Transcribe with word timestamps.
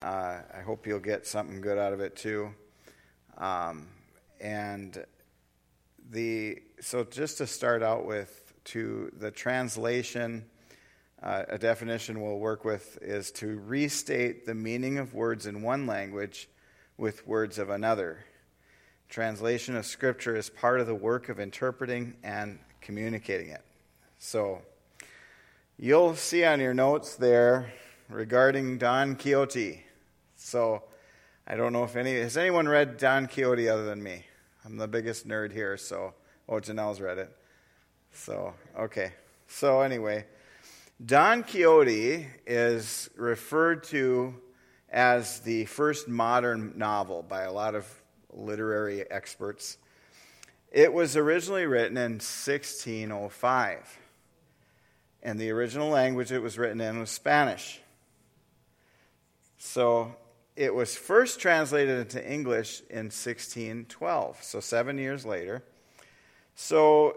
Uh, 0.00 0.42
I 0.56 0.60
hope 0.60 0.86
you'll 0.86 1.00
get 1.00 1.26
something 1.26 1.60
good 1.60 1.76
out 1.76 1.92
of 1.92 1.98
it 1.98 2.14
too. 2.14 2.54
Um, 3.36 3.88
and 4.40 5.04
the 6.10 6.62
so 6.80 7.02
just 7.02 7.38
to 7.38 7.48
start 7.48 7.82
out 7.82 8.06
with, 8.06 8.52
to 8.66 9.10
the 9.18 9.32
translation, 9.32 10.44
uh, 11.20 11.42
a 11.48 11.58
definition 11.58 12.22
we'll 12.22 12.38
work 12.38 12.64
with 12.64 12.96
is 13.02 13.32
to 13.32 13.58
restate 13.66 14.46
the 14.46 14.54
meaning 14.54 14.98
of 14.98 15.14
words 15.14 15.46
in 15.46 15.62
one 15.62 15.88
language 15.88 16.48
with 16.96 17.26
words 17.26 17.58
of 17.58 17.68
another. 17.68 18.24
Translation 19.08 19.74
of 19.74 19.84
Scripture 19.84 20.36
is 20.36 20.48
part 20.48 20.78
of 20.78 20.86
the 20.86 20.94
work 20.94 21.28
of 21.28 21.40
interpreting 21.40 22.14
and 22.22 22.60
communicating 22.80 23.48
it. 23.48 23.62
So, 24.20 24.62
you'll 25.76 26.14
see 26.14 26.44
on 26.44 26.60
your 26.60 26.74
notes 26.74 27.16
there 27.16 27.72
regarding 28.08 28.78
Don 28.78 29.16
Quixote. 29.16 29.82
So, 30.38 30.84
I 31.46 31.56
don't 31.56 31.72
know 31.72 31.84
if 31.84 31.96
any 31.96 32.14
has 32.14 32.36
anyone 32.36 32.68
read 32.68 32.96
Don 32.96 33.26
Quixote 33.26 33.68
other 33.68 33.84
than 33.84 34.02
me. 34.02 34.24
I'm 34.64 34.76
the 34.76 34.88
biggest 34.88 35.26
nerd 35.26 35.52
here, 35.52 35.76
so 35.76 36.14
oh, 36.48 36.54
Janelle's 36.54 37.00
read 37.00 37.18
it. 37.18 37.36
So, 38.12 38.54
okay. 38.78 39.12
So 39.46 39.80
anyway, 39.80 40.26
Don 41.04 41.42
Quixote 41.42 42.26
is 42.46 43.10
referred 43.16 43.84
to 43.84 44.34
as 44.88 45.40
the 45.40 45.64
first 45.66 46.06
modern 46.06 46.74
novel 46.76 47.22
by 47.22 47.42
a 47.42 47.52
lot 47.52 47.74
of 47.74 47.86
literary 48.32 49.10
experts. 49.10 49.76
It 50.70 50.92
was 50.92 51.16
originally 51.16 51.66
written 51.66 51.96
in 51.96 52.12
1605, 52.12 53.98
and 55.22 55.38
the 55.38 55.50
original 55.50 55.88
language 55.88 56.30
it 56.30 56.42
was 56.42 56.58
written 56.58 56.80
in 56.80 57.00
was 57.00 57.10
Spanish. 57.10 57.80
So 59.56 60.14
it 60.58 60.74
was 60.74 60.96
first 60.96 61.38
translated 61.38 62.00
into 62.00 62.30
English 62.30 62.80
in 62.90 63.06
1612, 63.06 64.42
so 64.42 64.58
seven 64.58 64.98
years 64.98 65.24
later. 65.24 65.62
So 66.56 67.16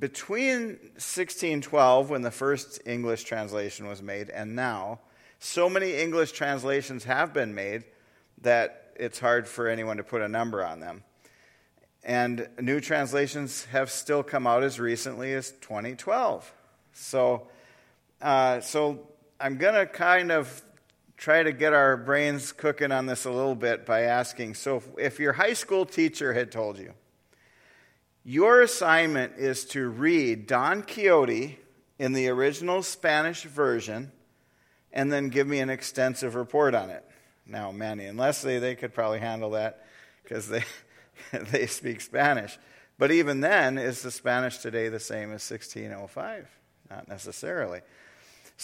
between 0.00 0.70
1612, 0.96 2.10
when 2.10 2.22
the 2.22 2.32
first 2.32 2.80
English 2.84 3.22
translation 3.22 3.86
was 3.86 4.02
made, 4.02 4.28
and 4.28 4.56
now, 4.56 4.98
so 5.38 5.70
many 5.70 5.94
English 5.94 6.32
translations 6.32 7.04
have 7.04 7.32
been 7.32 7.54
made 7.54 7.84
that 8.40 8.92
it's 8.96 9.20
hard 9.20 9.46
for 9.46 9.68
anyone 9.68 9.98
to 9.98 10.04
put 10.04 10.20
a 10.20 10.28
number 10.28 10.64
on 10.64 10.80
them. 10.80 11.04
And 12.02 12.48
new 12.60 12.80
translations 12.80 13.66
have 13.66 13.88
still 13.88 14.24
come 14.24 14.48
out 14.48 14.64
as 14.64 14.80
recently 14.80 15.32
as 15.32 15.52
2012. 15.60 16.52
So, 16.92 17.46
uh, 18.20 18.58
so 18.58 19.06
I'm 19.38 19.58
going 19.58 19.74
to 19.74 19.86
kind 19.86 20.32
of 20.32 20.60
try 21.24 21.42
to 21.42 21.52
get 21.52 21.72
our 21.72 21.96
brains 21.96 22.52
cooking 22.52 22.92
on 22.92 23.06
this 23.06 23.24
a 23.24 23.30
little 23.30 23.54
bit 23.54 23.86
by 23.86 24.02
asking 24.02 24.54
so, 24.54 24.82
if 24.98 25.18
your 25.18 25.32
high 25.32 25.54
school 25.54 25.86
teacher 25.86 26.34
had 26.34 26.52
told 26.52 26.78
you, 26.78 26.92
your 28.24 28.60
assignment 28.60 29.32
is 29.38 29.64
to 29.64 29.88
read 29.88 30.46
Don 30.46 30.82
Quixote 30.82 31.58
in 31.98 32.12
the 32.12 32.28
original 32.28 32.82
Spanish 32.82 33.44
version 33.44 34.12
and 34.92 35.10
then 35.10 35.30
give 35.30 35.46
me 35.46 35.60
an 35.60 35.70
extensive 35.70 36.34
report 36.34 36.74
on 36.74 36.90
it. 36.90 37.02
Now, 37.46 37.72
Manny 37.72 38.04
and 38.04 38.18
Leslie, 38.18 38.58
they 38.58 38.74
could 38.74 38.92
probably 38.92 39.20
handle 39.20 39.52
that 39.52 39.86
because 40.22 40.46
they, 40.50 40.64
they 41.32 41.66
speak 41.66 42.02
Spanish. 42.02 42.58
But 42.98 43.12
even 43.12 43.40
then, 43.40 43.78
is 43.78 44.02
the 44.02 44.10
Spanish 44.10 44.58
today 44.58 44.90
the 44.90 45.00
same 45.00 45.32
as 45.32 45.50
1605? 45.50 46.50
Not 46.90 47.08
necessarily. 47.08 47.80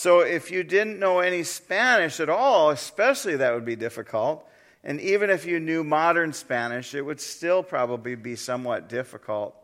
So 0.01 0.21
if 0.21 0.51
you 0.51 0.65
didn't 0.65 0.99
know 0.99 1.19
any 1.19 1.43
Spanish 1.43 2.21
at 2.21 2.31
all, 2.31 2.71
especially 2.71 3.37
that 3.37 3.53
would 3.53 3.67
be 3.67 3.77
difficult. 3.77 4.49
And 4.83 4.99
even 4.99 5.29
if 5.29 5.45
you 5.45 5.61
knew 5.61 5.85
modern 5.85 6.33
Spanish, 6.33 6.95
it 6.95 7.03
would 7.03 7.21
still 7.21 7.63
probably 7.63 8.15
be 8.15 8.35
somewhat 8.35 8.89
difficult 8.89 9.55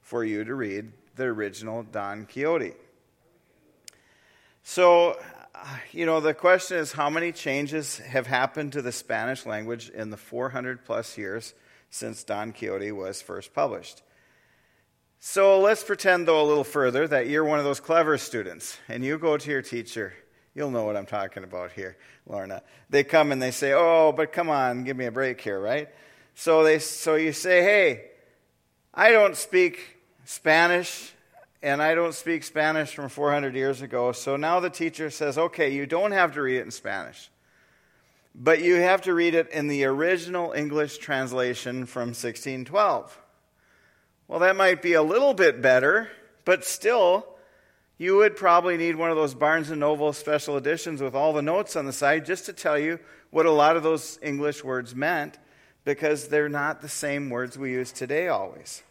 for 0.00 0.22
you 0.22 0.44
to 0.44 0.54
read 0.54 0.92
the 1.16 1.24
original 1.24 1.82
Don 1.82 2.24
Quixote. 2.26 2.74
So, 4.62 5.18
uh, 5.56 5.66
you 5.90 6.06
know, 6.06 6.20
the 6.20 6.34
question 6.34 6.76
is 6.76 6.92
how 6.92 7.10
many 7.10 7.32
changes 7.32 7.98
have 7.98 8.28
happened 8.28 8.72
to 8.74 8.82
the 8.82 8.92
Spanish 8.92 9.44
language 9.44 9.88
in 9.88 10.10
the 10.10 10.16
400 10.16 10.84
plus 10.84 11.18
years 11.18 11.52
since 11.90 12.22
Don 12.22 12.52
Quixote 12.52 12.92
was 12.92 13.22
first 13.22 13.52
published? 13.52 14.02
So 15.20 15.60
let's 15.60 15.84
pretend, 15.84 16.26
though, 16.26 16.42
a 16.42 16.46
little 16.46 16.64
further 16.64 17.06
that 17.06 17.28
you're 17.28 17.44
one 17.44 17.58
of 17.58 17.64
those 17.64 17.78
clever 17.78 18.18
students 18.18 18.78
and 18.88 19.04
you 19.04 19.18
go 19.18 19.36
to 19.36 19.50
your 19.50 19.62
teacher 19.62 20.14
You'll 20.54 20.70
know 20.70 20.84
what 20.84 20.96
I'm 20.96 21.06
talking 21.06 21.44
about 21.44 21.72
here, 21.72 21.96
Lorna. 22.26 22.62
They 22.88 23.04
come 23.04 23.30
and 23.30 23.40
they 23.40 23.52
say, 23.52 23.72
"Oh, 23.72 24.12
but 24.12 24.32
come 24.32 24.50
on, 24.50 24.82
give 24.82 24.96
me 24.96 25.06
a 25.06 25.12
break 25.12 25.40
here, 25.40 25.60
right?" 25.60 25.88
So 26.34 26.64
they 26.64 26.80
so 26.80 27.14
you 27.14 27.32
say, 27.32 27.62
"Hey, 27.62 28.10
I 28.92 29.12
don't 29.12 29.36
speak 29.36 29.98
Spanish 30.24 31.12
and 31.62 31.80
I 31.80 31.94
don't 31.94 32.14
speak 32.14 32.42
Spanish 32.42 32.94
from 32.94 33.08
400 33.08 33.54
years 33.54 33.80
ago." 33.80 34.10
So 34.10 34.36
now 34.36 34.58
the 34.58 34.70
teacher 34.70 35.08
says, 35.08 35.38
"Okay, 35.38 35.70
you 35.70 35.86
don't 35.86 36.12
have 36.12 36.32
to 36.34 36.42
read 36.42 36.58
it 36.58 36.64
in 36.64 36.72
Spanish. 36.72 37.30
But 38.34 38.60
you 38.60 38.76
have 38.76 39.02
to 39.02 39.14
read 39.14 39.34
it 39.34 39.48
in 39.50 39.68
the 39.68 39.84
original 39.84 40.52
English 40.52 40.98
translation 40.98 41.86
from 41.86 42.12
1612." 42.12 43.16
Well, 44.30 44.38
that 44.38 44.54
might 44.54 44.80
be 44.80 44.92
a 44.92 45.02
little 45.02 45.34
bit 45.34 45.60
better, 45.60 46.08
but 46.44 46.64
still 46.64 47.26
you 47.98 48.18
would 48.18 48.36
probably 48.36 48.76
need 48.76 48.94
one 48.94 49.10
of 49.10 49.16
those 49.16 49.34
Barnes 49.34 49.70
and 49.70 49.80
Noble 49.80 50.12
special 50.12 50.56
editions 50.56 51.02
with 51.02 51.16
all 51.16 51.32
the 51.32 51.42
notes 51.42 51.74
on 51.74 51.84
the 51.84 51.92
side 51.92 52.26
just 52.26 52.46
to 52.46 52.52
tell 52.52 52.78
you 52.78 53.00
what 53.30 53.44
a 53.44 53.50
lot 53.50 53.76
of 53.76 53.82
those 53.82 54.20
English 54.22 54.62
words 54.62 54.94
meant 54.94 55.36
because 55.84 56.28
they're 56.28 56.48
not 56.48 56.80
the 56.80 56.88
same 56.88 57.28
words 57.28 57.58
we 57.58 57.72
use 57.72 57.90
today 57.90 58.28
always. 58.28 58.84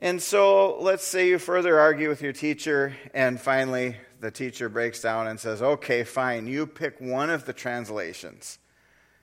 And 0.00 0.20
so 0.20 0.80
let's 0.80 1.06
say 1.06 1.28
you 1.28 1.38
further 1.38 1.78
argue 1.78 2.08
with 2.08 2.20
your 2.20 2.32
teacher, 2.32 2.96
and 3.14 3.40
finally 3.40 3.98
the 4.18 4.32
teacher 4.32 4.68
breaks 4.68 5.00
down 5.00 5.28
and 5.28 5.38
says, 5.38 5.62
Okay, 5.62 6.02
fine, 6.02 6.48
you 6.48 6.66
pick 6.66 7.00
one 7.00 7.30
of 7.30 7.44
the 7.44 7.52
translations. 7.52 8.58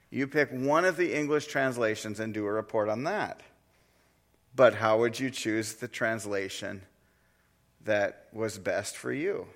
You 0.09 0.25
pick 0.25 0.51
one 0.51 0.85
of 0.85 0.95
the 0.95 1.13
English 1.13 1.47
translations 1.47 2.21
and 2.21 2.33
do 2.33 2.45
a 2.45 2.51
report 2.53 2.87
on 2.87 3.03
that. 3.03 3.41
But 4.55 4.75
how 4.75 4.99
would 4.99 5.19
you 5.19 5.29
choose 5.29 5.73
the 5.73 5.87
translation 5.87 6.81
that 7.85 8.25
was 8.33 8.57
best 8.57 8.97
for 8.97 9.13
you. 9.13 9.47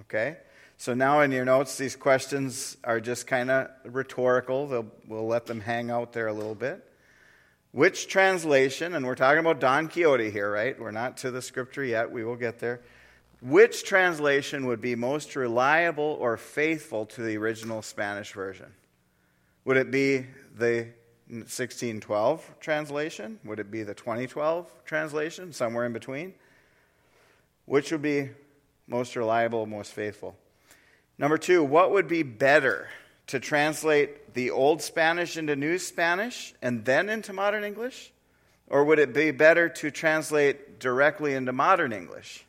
Okay? 0.00 0.36
So 0.76 0.94
now 0.94 1.20
in 1.20 1.32
your 1.32 1.44
notes, 1.44 1.76
these 1.76 1.96
questions 1.96 2.76
are 2.84 3.00
just 3.00 3.26
kind 3.26 3.50
of 3.50 3.70
rhetorical. 3.84 4.66
They'll, 4.66 4.86
we'll 5.06 5.26
let 5.26 5.46
them 5.46 5.60
hang 5.60 5.90
out 5.90 6.12
there 6.12 6.28
a 6.28 6.32
little 6.32 6.54
bit. 6.54 6.86
Which 7.72 8.08
translation, 8.08 8.94
and 8.94 9.06
we're 9.06 9.14
talking 9.14 9.40
about 9.40 9.58
Don 9.58 9.88
Quixote 9.88 10.30
here, 10.30 10.50
right? 10.50 10.78
We're 10.78 10.90
not 10.90 11.18
to 11.18 11.30
the 11.30 11.40
scripture 11.40 11.84
yet. 11.84 12.10
We 12.10 12.24
will 12.24 12.36
get 12.36 12.58
there. 12.58 12.82
Which 13.40 13.84
translation 13.84 14.66
would 14.66 14.80
be 14.80 14.94
most 14.94 15.34
reliable 15.34 16.16
or 16.20 16.36
faithful 16.36 17.06
to 17.06 17.22
the 17.22 17.38
original 17.38 17.80
Spanish 17.82 18.32
version? 18.32 18.72
Would 19.64 19.78
it 19.78 19.90
be 19.90 20.26
the 20.54 20.88
1612 21.40 22.50
translation? 22.60 23.38
Would 23.44 23.58
it 23.58 23.70
be 23.70 23.82
the 23.82 23.94
2012 23.94 24.70
translation? 24.84 25.52
Somewhere 25.52 25.86
in 25.86 25.92
between? 25.92 26.34
Which 27.64 27.90
would 27.90 28.02
be 28.02 28.30
most 28.86 29.16
reliable, 29.16 29.66
most 29.66 29.92
faithful? 29.92 30.36
Number 31.18 31.38
two, 31.38 31.64
what 31.64 31.90
would 31.92 32.08
be 32.08 32.22
better 32.22 32.88
to 33.28 33.40
translate 33.40 34.34
the 34.34 34.50
Old 34.50 34.82
Spanish 34.82 35.36
into 35.36 35.56
New 35.56 35.78
Spanish 35.78 36.54
and 36.60 36.84
then 36.84 37.08
into 37.08 37.32
modern 37.32 37.64
English? 37.64 38.12
Or 38.68 38.84
would 38.84 38.98
it 38.98 39.14
be 39.14 39.30
better 39.30 39.68
to 39.68 39.90
translate 39.90 40.80
directly 40.80 41.34
into 41.34 41.52
modern 41.52 41.92
English? 41.92 42.44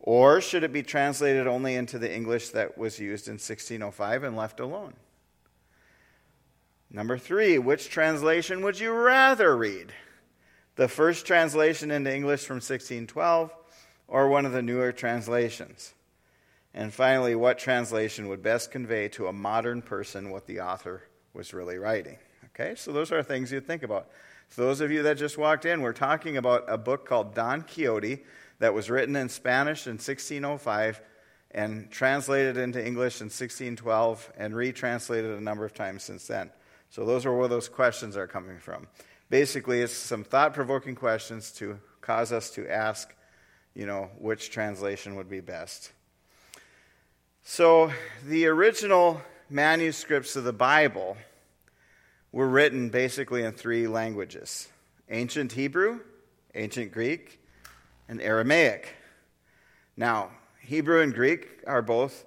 Or 0.00 0.40
should 0.40 0.64
it 0.64 0.72
be 0.72 0.82
translated 0.82 1.46
only 1.46 1.74
into 1.74 1.98
the 1.98 2.12
English 2.12 2.50
that 2.50 2.78
was 2.78 2.98
used 2.98 3.28
in 3.28 3.34
1605 3.34 4.22
and 4.24 4.36
left 4.36 4.60
alone? 4.60 4.94
Number 6.90 7.18
three, 7.18 7.58
which 7.58 7.90
translation 7.90 8.62
would 8.62 8.80
you 8.80 8.92
rather 8.92 9.56
read? 9.56 9.92
The 10.76 10.88
first 10.88 11.26
translation 11.26 11.90
into 11.90 12.14
English 12.14 12.44
from 12.44 12.56
1612 12.56 13.54
or 14.06 14.28
one 14.28 14.46
of 14.46 14.52
the 14.52 14.62
newer 14.62 14.92
translations? 14.92 15.92
And 16.72 16.94
finally, 16.94 17.34
what 17.34 17.58
translation 17.58 18.28
would 18.28 18.42
best 18.42 18.70
convey 18.70 19.08
to 19.08 19.26
a 19.26 19.32
modern 19.32 19.82
person 19.82 20.30
what 20.30 20.46
the 20.46 20.60
author 20.60 21.02
was 21.34 21.52
really 21.52 21.76
writing? 21.76 22.16
Okay, 22.46 22.74
so 22.74 22.92
those 22.92 23.12
are 23.12 23.22
things 23.22 23.52
you'd 23.52 23.66
think 23.66 23.82
about. 23.82 24.08
For 24.48 24.62
those 24.62 24.80
of 24.80 24.90
you 24.90 25.02
that 25.02 25.18
just 25.18 25.36
walked 25.36 25.66
in, 25.66 25.82
we're 25.82 25.92
talking 25.92 26.38
about 26.38 26.64
a 26.68 26.78
book 26.78 27.06
called 27.06 27.34
Don 27.34 27.62
Quixote 27.62 28.24
that 28.60 28.72
was 28.72 28.88
written 28.88 29.14
in 29.14 29.28
Spanish 29.28 29.86
in 29.86 29.94
1605 29.94 31.02
and 31.50 31.90
translated 31.90 32.56
into 32.56 32.84
English 32.84 33.20
in 33.20 33.26
1612 33.26 34.32
and 34.38 34.54
retranslated 34.54 35.36
a 35.36 35.40
number 35.40 35.64
of 35.64 35.74
times 35.74 36.02
since 36.02 36.26
then. 36.26 36.50
So 36.90 37.04
those 37.04 37.26
are 37.26 37.36
where 37.36 37.48
those 37.48 37.68
questions 37.68 38.16
are 38.16 38.26
coming 38.26 38.58
from. 38.58 38.86
Basically, 39.30 39.80
it's 39.80 39.92
some 39.92 40.24
thought 40.24 40.54
provoking 40.54 40.94
questions 40.94 41.52
to 41.52 41.78
cause 42.00 42.32
us 42.32 42.50
to 42.50 42.70
ask 42.70 43.14
you 43.78 43.86
know, 43.86 44.10
which 44.18 44.50
translation 44.50 45.14
would 45.14 45.30
be 45.30 45.40
best. 45.40 45.92
So, 47.44 47.92
the 48.26 48.46
original 48.46 49.22
manuscripts 49.48 50.34
of 50.34 50.42
the 50.42 50.52
Bible 50.52 51.16
were 52.32 52.48
written 52.48 52.90
basically 52.90 53.44
in 53.44 53.52
three 53.52 53.86
languages 53.86 54.68
ancient 55.08 55.52
Hebrew, 55.52 56.00
ancient 56.56 56.92
Greek, 56.92 57.40
and 58.08 58.20
Aramaic. 58.20 58.94
Now, 59.96 60.30
Hebrew 60.60 61.00
and 61.00 61.14
Greek 61.14 61.62
are 61.66 61.80
both 61.80 62.24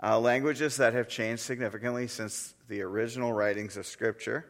uh, 0.00 0.18
languages 0.20 0.76
that 0.76 0.94
have 0.94 1.08
changed 1.08 1.42
significantly 1.42 2.06
since 2.06 2.54
the 2.72 2.80
original 2.80 3.34
writings 3.34 3.76
of 3.76 3.84
Scripture. 3.84 4.46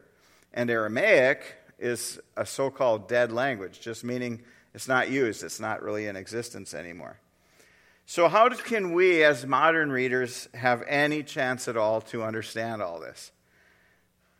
And 0.53 0.69
Aramaic 0.69 1.57
is 1.77 2.21
a 2.37 2.45
so 2.45 2.69
called 2.69 3.09
dead 3.09 3.33
language, 3.33 3.81
just 3.81 4.05
meaning 4.05 4.43
it's 4.73 4.87
not 4.87 5.11
used, 5.11 5.43
it's 5.43 5.59
not 5.59 5.83
really 5.83 6.07
in 6.07 6.15
existence 6.15 6.73
anymore. 6.73 7.19
So, 8.05 8.29
how 8.29 8.47
can 8.47 8.93
we 8.93 9.25
as 9.25 9.45
modern 9.45 9.91
readers 9.91 10.47
have 10.53 10.83
any 10.87 11.21
chance 11.21 11.67
at 11.67 11.75
all 11.75 11.99
to 12.01 12.23
understand 12.23 12.81
all 12.81 13.01
this? 13.01 13.33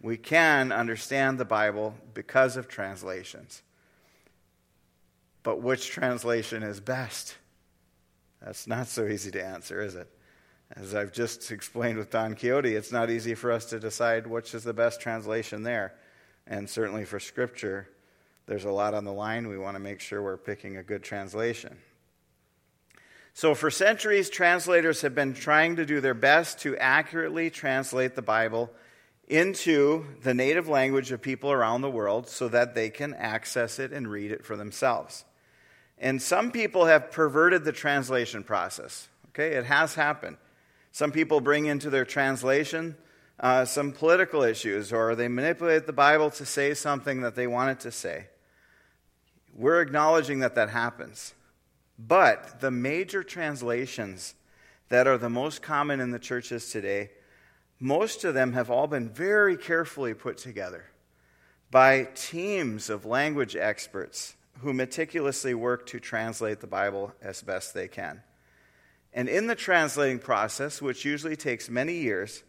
We 0.01 0.15
can 0.15 0.71
understand 0.71 1.37
the 1.37 1.45
Bible 1.45 1.93
because 2.13 2.55
of 2.55 2.69
translations. 2.69 3.63
But 5.43 5.61
which 5.61 5.89
translation 5.89 6.63
is 6.63 6.79
best? 6.79 7.35
That's 8.41 8.65
not 8.65 8.87
so 8.87 9.07
easy 9.07 9.31
to 9.31 9.43
answer, 9.43 9.81
is 9.81 9.95
it? 9.95 10.07
As 10.75 10.95
I've 10.95 11.11
just 11.11 11.51
explained 11.51 11.97
with 11.97 12.09
Don 12.09 12.35
Quixote, 12.35 12.75
it's 12.75 12.91
not 12.91 13.09
easy 13.09 13.35
for 13.35 13.51
us 13.51 13.65
to 13.65 13.79
decide 13.79 14.27
which 14.27 14.53
is 14.53 14.63
the 14.63 14.73
best 14.73 15.01
translation 15.01 15.63
there. 15.63 15.93
And 16.47 16.69
certainly 16.69 17.05
for 17.05 17.19
Scripture, 17.19 17.87
there's 18.45 18.65
a 18.65 18.71
lot 18.71 18.93
on 18.93 19.05
the 19.05 19.13
line. 19.13 19.47
We 19.47 19.57
want 19.57 19.75
to 19.75 19.79
make 19.79 19.99
sure 19.99 20.21
we're 20.21 20.37
picking 20.37 20.77
a 20.77 20.83
good 20.83 21.03
translation. 21.03 21.77
So, 23.35 23.55
for 23.55 23.71
centuries, 23.71 24.29
translators 24.29 25.01
have 25.01 25.15
been 25.15 25.33
trying 25.33 25.77
to 25.77 25.85
do 25.85 26.01
their 26.01 26.13
best 26.13 26.59
to 26.59 26.77
accurately 26.77 27.49
translate 27.49 28.15
the 28.15 28.21
Bible 28.21 28.69
into 29.27 30.05
the 30.21 30.33
native 30.33 30.67
language 30.67 31.11
of 31.11 31.21
people 31.21 31.51
around 31.51 31.81
the 31.81 31.89
world 31.89 32.27
so 32.27 32.47
that 32.49 32.75
they 32.75 32.89
can 32.89 33.13
access 33.15 33.79
it 33.79 33.91
and 33.91 34.07
read 34.07 34.31
it 34.31 34.45
for 34.45 34.55
themselves. 34.55 35.25
And 35.97 36.21
some 36.21 36.51
people 36.51 36.85
have 36.85 37.11
perverted 37.11 37.63
the 37.63 37.71
translation 37.71 38.43
process. 38.43 39.07
Okay, 39.29 39.55
it 39.55 39.65
has 39.65 39.95
happened. 39.95 40.37
Some 40.93 41.11
people 41.11 41.41
bring 41.41 41.65
into 41.65 41.89
their 41.89 42.05
translation 42.05 42.95
uh, 43.39 43.65
some 43.65 43.91
political 43.91 44.43
issues, 44.43 44.93
or 44.93 45.15
they 45.15 45.27
manipulate 45.27 45.87
the 45.87 45.91
Bible 45.91 46.29
to 46.29 46.45
say 46.45 46.75
something 46.75 47.21
that 47.21 47.35
they 47.35 47.47
want 47.47 47.71
it 47.71 47.79
to 47.81 47.91
say. 47.91 48.27
We're 49.55 49.81
acknowledging 49.81 50.39
that 50.39 50.53
that 50.53 50.69
happens. 50.69 51.33
But 51.97 52.61
the 52.61 52.69
major 52.69 53.23
translations 53.23 54.35
that 54.89 55.07
are 55.07 55.17
the 55.17 55.31
most 55.31 55.63
common 55.63 55.99
in 55.99 56.11
the 56.11 56.19
churches 56.19 56.69
today, 56.69 57.09
most 57.79 58.23
of 58.23 58.35
them 58.35 58.53
have 58.53 58.69
all 58.69 58.85
been 58.85 59.09
very 59.09 59.57
carefully 59.57 60.13
put 60.13 60.37
together 60.37 60.85
by 61.71 62.03
teams 62.13 62.91
of 62.91 63.03
language 63.03 63.55
experts 63.55 64.35
who 64.59 64.73
meticulously 64.73 65.55
work 65.55 65.87
to 65.87 65.99
translate 65.99 66.59
the 66.59 66.67
Bible 66.67 67.13
as 67.19 67.41
best 67.41 67.73
they 67.73 67.87
can. 67.87 68.21
And 69.13 69.29
in 69.29 69.47
the 69.47 69.55
translating 69.55 70.19
process, 70.19 70.81
which 70.81 71.05
usually 71.05 71.35
takes 71.35 71.69
many 71.69 71.93
years, 71.97 72.43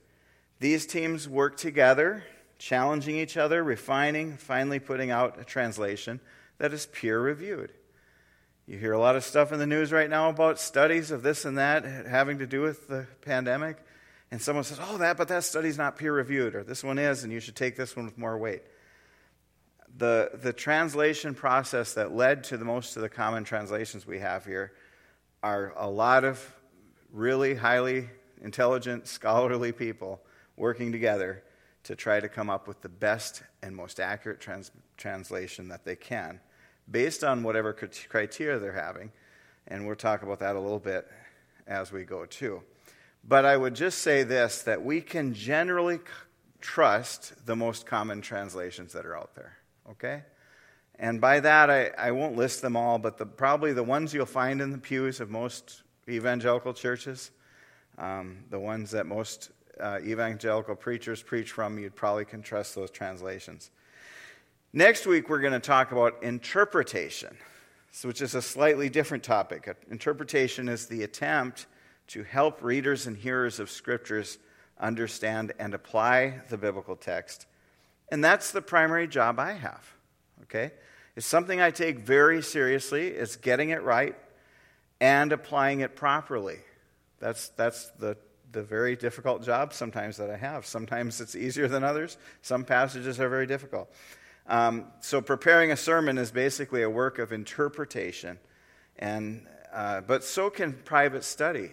these 0.60 0.86
teams 0.86 1.28
work 1.28 1.56
together, 1.56 2.24
challenging 2.58 3.16
each 3.16 3.36
other, 3.36 3.62
refining, 3.62 4.38
finally 4.38 4.78
putting 4.78 5.10
out 5.10 5.38
a 5.38 5.44
translation 5.44 6.20
that 6.58 6.72
is 6.72 6.86
peer 6.86 7.20
reviewed. 7.20 7.72
You 8.66 8.78
hear 8.78 8.92
a 8.92 8.98
lot 8.98 9.14
of 9.14 9.24
stuff 9.24 9.52
in 9.52 9.58
the 9.58 9.66
news 9.66 9.92
right 9.92 10.08
now 10.08 10.30
about 10.30 10.58
studies 10.58 11.10
of 11.10 11.22
this 11.22 11.44
and 11.44 11.58
that 11.58 11.84
having 12.06 12.38
to 12.38 12.46
do 12.46 12.62
with 12.62 12.88
the 12.88 13.06
pandemic. 13.20 13.76
And 14.30 14.40
someone 14.40 14.64
says, 14.64 14.80
oh, 14.80 14.96
that, 14.98 15.18
but 15.18 15.28
that 15.28 15.44
study's 15.44 15.76
not 15.76 15.96
peer 15.96 16.14
reviewed, 16.14 16.54
or 16.54 16.64
this 16.64 16.82
one 16.82 16.98
is, 16.98 17.24
and 17.24 17.32
you 17.32 17.40
should 17.40 17.56
take 17.56 17.76
this 17.76 17.94
one 17.94 18.06
with 18.06 18.16
more 18.16 18.38
weight. 18.38 18.62
The, 19.98 20.30
the 20.32 20.54
translation 20.54 21.34
process 21.34 21.94
that 21.94 22.12
led 22.12 22.44
to 22.44 22.56
the 22.56 22.64
most 22.64 22.96
of 22.96 23.02
the 23.02 23.10
common 23.10 23.44
translations 23.44 24.06
we 24.06 24.20
have 24.20 24.46
here 24.46 24.72
are 25.44 25.74
a 25.76 25.86
lot 25.86 26.24
of 26.24 26.56
really 27.12 27.54
highly 27.54 28.08
intelligent, 28.40 29.06
scholarly 29.06 29.72
people 29.72 30.18
working 30.56 30.90
together 30.90 31.44
to 31.82 31.94
try 31.94 32.18
to 32.18 32.30
come 32.30 32.48
up 32.48 32.66
with 32.66 32.80
the 32.80 32.88
best 32.88 33.42
and 33.62 33.76
most 33.76 34.00
accurate 34.00 34.40
trans- 34.40 34.70
translation 34.96 35.68
that 35.68 35.84
they 35.84 35.96
can 35.96 36.40
based 36.90 37.22
on 37.22 37.42
whatever 37.42 37.74
criteria 38.08 38.58
they're 38.58 38.72
having. 38.72 39.12
And 39.68 39.86
we'll 39.86 39.96
talk 39.96 40.22
about 40.22 40.40
that 40.40 40.56
a 40.56 40.60
little 40.60 40.78
bit 40.78 41.06
as 41.66 41.92
we 41.92 42.04
go 42.04 42.24
too. 42.24 42.62
But 43.22 43.44
I 43.44 43.58
would 43.58 43.74
just 43.74 43.98
say 43.98 44.22
this 44.22 44.62
that 44.62 44.82
we 44.82 45.02
can 45.02 45.34
generally 45.34 46.00
trust 46.62 47.44
the 47.44 47.54
most 47.54 47.84
common 47.84 48.22
translations 48.22 48.94
that 48.94 49.04
are 49.04 49.14
out 49.14 49.34
there, 49.34 49.58
okay? 49.90 50.22
And 50.98 51.20
by 51.20 51.40
that, 51.40 51.70
I, 51.70 51.90
I 51.98 52.12
won't 52.12 52.36
list 52.36 52.62
them 52.62 52.76
all, 52.76 52.98
but 52.98 53.18
the, 53.18 53.26
probably 53.26 53.72
the 53.72 53.82
ones 53.82 54.14
you'll 54.14 54.26
find 54.26 54.60
in 54.60 54.70
the 54.70 54.78
pews 54.78 55.20
of 55.20 55.30
most 55.30 55.82
evangelical 56.08 56.72
churches, 56.72 57.30
um, 57.98 58.38
the 58.50 58.60
ones 58.60 58.90
that 58.92 59.06
most 59.06 59.50
uh, 59.80 59.98
evangelical 60.02 60.76
preachers 60.76 61.22
preach 61.22 61.50
from, 61.50 61.78
you'd 61.78 61.96
probably 61.96 62.24
can 62.24 62.42
trust 62.42 62.74
those 62.74 62.90
translations. 62.90 63.70
Next 64.72 65.06
week, 65.06 65.28
we're 65.28 65.40
going 65.40 65.52
to 65.52 65.60
talk 65.60 65.92
about 65.92 66.22
interpretation, 66.22 67.36
which 68.02 68.20
is 68.20 68.34
a 68.34 68.42
slightly 68.42 68.88
different 68.88 69.22
topic. 69.22 69.68
Interpretation 69.90 70.68
is 70.68 70.86
the 70.86 71.02
attempt 71.02 71.66
to 72.08 72.22
help 72.22 72.62
readers 72.62 73.06
and 73.06 73.16
hearers 73.16 73.60
of 73.60 73.70
scriptures 73.70 74.38
understand 74.78 75.52
and 75.58 75.74
apply 75.74 76.40
the 76.48 76.58
biblical 76.58 76.96
text. 76.96 77.46
And 78.10 78.22
that's 78.22 78.50
the 78.50 78.60
primary 78.60 79.08
job 79.08 79.38
I 79.38 79.52
have. 79.52 79.94
Okay? 80.44 80.72
It's 81.16 81.26
something 81.26 81.60
I 81.60 81.70
take 81.70 82.00
very 82.00 82.42
seriously. 82.42 83.08
It's 83.08 83.36
getting 83.36 83.70
it 83.70 83.82
right 83.82 84.16
and 85.00 85.32
applying 85.32 85.80
it 85.80 85.96
properly. 85.96 86.58
That's, 87.20 87.48
that's 87.50 87.90
the, 87.98 88.16
the 88.52 88.62
very 88.62 88.96
difficult 88.96 89.42
job 89.42 89.72
sometimes 89.72 90.16
that 90.16 90.30
I 90.30 90.36
have. 90.36 90.66
Sometimes 90.66 91.20
it's 91.20 91.36
easier 91.36 91.68
than 91.68 91.84
others. 91.84 92.16
Some 92.42 92.64
passages 92.64 93.20
are 93.20 93.28
very 93.28 93.46
difficult. 93.46 93.92
Um, 94.46 94.86
so, 95.00 95.22
preparing 95.22 95.72
a 95.72 95.76
sermon 95.76 96.18
is 96.18 96.30
basically 96.30 96.82
a 96.82 96.90
work 96.90 97.18
of 97.18 97.32
interpretation, 97.32 98.38
and, 98.98 99.46
uh, 99.72 100.02
but 100.02 100.22
so 100.22 100.50
can 100.50 100.74
private 100.74 101.24
study. 101.24 101.70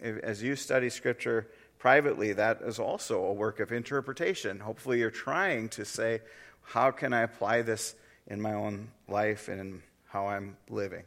As 0.00 0.42
you 0.42 0.56
study 0.56 0.90
Scripture 0.90 1.48
privately, 1.78 2.34
that 2.34 2.60
is 2.62 2.78
also 2.78 3.24
a 3.24 3.32
work 3.32 3.60
of 3.60 3.72
interpretation. 3.72 4.60
Hopefully, 4.60 4.98
you're 4.98 5.10
trying 5.10 5.70
to 5.70 5.86
say, 5.86 6.20
how 6.62 6.90
can 6.90 7.14
I 7.14 7.22
apply 7.22 7.62
this 7.62 7.94
in 8.26 8.40
my 8.40 8.54
own 8.54 8.88
life 9.08 9.48
and 9.48 9.60
in 9.60 9.82
how 10.06 10.28
I'm 10.28 10.56
living? 10.68 11.04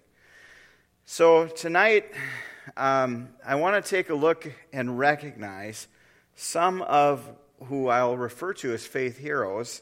So, 1.05 1.47
tonight, 1.47 2.05
um, 2.75 3.29
I 3.45 3.55
want 3.55 3.83
to 3.83 3.89
take 3.89 4.09
a 4.09 4.15
look 4.15 4.51
and 4.73 4.97
recognize 4.97 5.87
some 6.35 6.81
of 6.81 7.29
who 7.65 7.87
I'll 7.87 8.17
refer 8.17 8.53
to 8.55 8.73
as 8.73 8.85
faith 8.85 9.17
heroes 9.17 9.81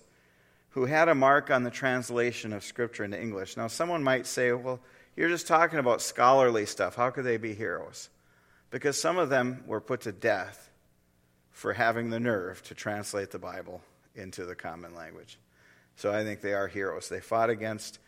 who 0.72 0.86
had 0.86 1.08
a 1.08 1.16
mark 1.16 1.52
on 1.52 1.64
the 1.64 1.72
translation 1.72 2.52
of 2.52 2.64
Scripture 2.64 3.04
into 3.04 3.20
English. 3.20 3.58
Now, 3.58 3.68
someone 3.68 4.04
might 4.04 4.26
say, 4.26 4.52
well, 4.52 4.80
you're 5.16 5.30
just 5.30 5.48
talking 5.48 5.80
about 5.80 6.02
scholarly 6.02 6.66
stuff. 6.66 6.96
How 6.96 7.12
could 7.12 7.26
they 7.26 7.38
be 7.38 7.54
heroes? 7.54 8.10
Because 8.72 9.00
some 9.00 9.18
of 9.18 9.30
them 9.30 9.64
were 9.68 9.82
put 9.82 10.02
to 10.02 10.12
death 10.12 10.72
for 11.52 11.74
having 11.74 12.10
the 12.10 12.20
nerve 12.20 12.64
to 12.64 12.74
translate 12.74 13.30
the 13.30 13.40
Bible 13.40 13.82
into 14.16 14.46
the 14.46 14.56
common 14.56 14.96
language. 14.96 15.38
So 15.96 16.14
I 16.14 16.24
think 16.24 16.42
they 16.42 16.54
are 16.54 16.68
heroes. 16.68 17.10
They 17.10 17.20
fought 17.20 17.50
against 17.50 18.00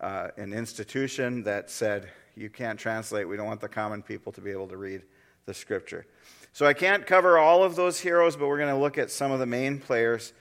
uh, 0.00 0.28
an 0.36 0.52
institution 0.52 1.44
that 1.44 1.70
said, 1.70 2.08
you 2.36 2.48
can't 2.48 2.78
translate. 2.78 3.28
We 3.28 3.36
don't 3.36 3.46
want 3.46 3.60
the 3.60 3.68
common 3.68 4.02
people 4.02 4.32
to 4.32 4.40
be 4.40 4.50
able 4.50 4.68
to 4.68 4.76
read 4.76 5.02
the 5.46 5.54
Scripture. 5.54 6.06
So 6.52 6.66
I 6.66 6.72
can't 6.72 7.06
cover 7.06 7.38
all 7.38 7.62
of 7.62 7.76
those 7.76 8.00
heroes, 8.00 8.36
but 8.36 8.48
we're 8.48 8.58
going 8.58 8.74
to 8.74 8.80
look 8.80 8.98
at 8.98 9.10
some 9.10 9.30
of 9.30 9.38
the 9.38 9.46
main 9.46 9.78
players 9.78 10.32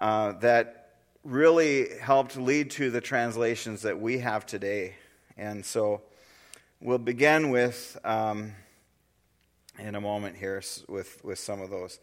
uh, 0.00 0.32
that 0.40 0.90
really 1.24 1.98
helped 1.98 2.36
lead 2.36 2.70
to 2.72 2.90
the 2.90 3.00
translations 3.00 3.82
that 3.82 3.98
we 3.98 4.18
have 4.18 4.46
today. 4.46 4.94
And 5.36 5.64
so 5.64 6.02
we'll 6.80 6.98
begin 6.98 7.50
with, 7.50 7.98
um, 8.04 8.52
in 9.78 9.94
a 9.94 10.00
moment 10.00 10.36
here, 10.36 10.62
with, 10.88 11.24
with 11.24 11.38
some 11.38 11.60
of 11.60 11.70
those. 11.70 11.98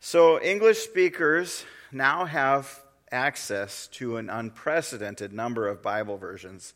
So, 0.00 0.40
English 0.40 0.78
speakers 0.78 1.64
now 1.92 2.24
have 2.24 2.82
access 3.12 3.86
to 3.88 4.16
an 4.16 4.30
unprecedented 4.30 5.32
number 5.32 5.66
of 5.66 5.82
Bible 5.82 6.16
versions 6.16 6.74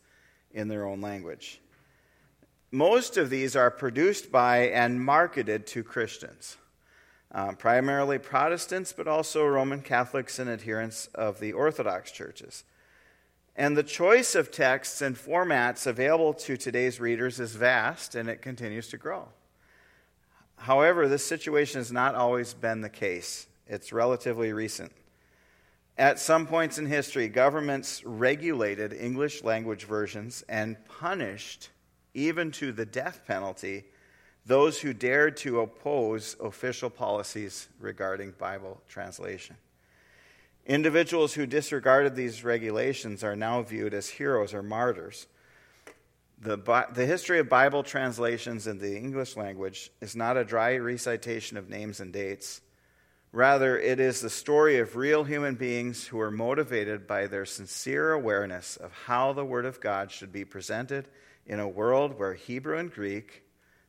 in 0.52 0.68
their 0.68 0.86
own 0.86 1.00
language. 1.00 1.60
Most 2.70 3.16
of 3.16 3.30
these 3.30 3.54
are 3.54 3.70
produced 3.70 4.32
by 4.32 4.68
and 4.68 5.04
marketed 5.04 5.66
to 5.68 5.84
Christians 5.84 6.56
uh, 7.34 7.52
primarily 7.52 8.18
Protestants, 8.18 8.92
but 8.92 9.08
also 9.08 9.44
Roman 9.44 9.82
Catholics 9.82 10.38
and 10.38 10.48
adherents 10.48 11.08
of 11.14 11.40
the 11.40 11.52
Orthodox 11.52 12.12
churches. 12.12 12.64
And 13.56 13.76
the 13.76 13.82
choice 13.82 14.34
of 14.34 14.50
texts 14.50 15.02
and 15.02 15.16
formats 15.16 15.86
available 15.86 16.34
to 16.34 16.56
today's 16.56 17.00
readers 17.00 17.40
is 17.40 17.54
vast 17.56 18.14
and 18.14 18.28
it 18.28 18.40
continues 18.40 18.88
to 18.88 18.96
grow. 18.96 19.28
However, 20.56 21.08
this 21.08 21.26
situation 21.26 21.80
has 21.80 21.92
not 21.92 22.14
always 22.14 22.54
been 22.54 22.80
the 22.80 22.88
case, 22.88 23.46
it's 23.66 23.92
relatively 23.92 24.52
recent. 24.52 24.92
At 25.96 26.18
some 26.18 26.46
points 26.46 26.78
in 26.78 26.86
history, 26.86 27.28
governments 27.28 28.02
regulated 28.04 28.92
English 28.92 29.44
language 29.44 29.84
versions 29.84 30.42
and 30.48 30.76
punished, 30.88 31.70
even 32.14 32.50
to 32.52 32.72
the 32.72 32.84
death 32.84 33.20
penalty, 33.26 33.84
those 34.44 34.80
who 34.80 34.92
dared 34.92 35.36
to 35.38 35.60
oppose 35.60 36.36
official 36.42 36.90
policies 36.90 37.68
regarding 37.78 38.32
Bible 38.32 38.82
translation. 38.88 39.56
Individuals 40.66 41.34
who 41.34 41.46
disregarded 41.46 42.16
these 42.16 42.42
regulations 42.42 43.22
are 43.22 43.36
now 43.36 43.62
viewed 43.62 43.94
as 43.94 44.08
heroes 44.08 44.52
or 44.52 44.62
martyrs. 44.62 45.28
The, 46.40 46.56
the 46.92 47.06
history 47.06 47.38
of 47.38 47.48
Bible 47.48 47.84
translations 47.84 48.66
in 48.66 48.78
the 48.78 48.96
English 48.96 49.36
language 49.36 49.90
is 50.00 50.16
not 50.16 50.36
a 50.36 50.44
dry 50.44 50.76
recitation 50.76 51.56
of 51.56 51.68
names 51.68 52.00
and 52.00 52.12
dates. 52.12 52.62
Rather, 53.34 53.76
it 53.76 53.98
is 53.98 54.20
the 54.20 54.30
story 54.30 54.78
of 54.78 54.94
real 54.94 55.24
human 55.24 55.56
beings 55.56 56.06
who 56.06 56.20
are 56.20 56.30
motivated 56.30 57.04
by 57.04 57.26
their 57.26 57.44
sincere 57.44 58.12
awareness 58.12 58.76
of 58.76 58.92
how 58.92 59.32
the 59.32 59.44
Word 59.44 59.64
of 59.64 59.80
God 59.80 60.12
should 60.12 60.30
be 60.30 60.44
presented 60.44 61.08
in 61.44 61.58
a 61.58 61.66
world 61.66 62.16
where 62.16 62.34
Hebrew 62.34 62.78
and 62.78 62.92
Greek, 62.92 63.42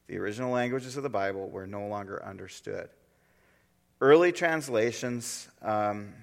the 0.07 0.17
original 0.17 0.51
languages 0.51 0.97
of 0.97 1.03
the 1.03 1.09
Bible, 1.09 1.47
were 1.47 1.67
no 1.67 1.85
longer 1.85 2.25
understood. 2.25 2.89
Early 4.01 4.31
translations 4.31 5.47
um, 5.61 6.15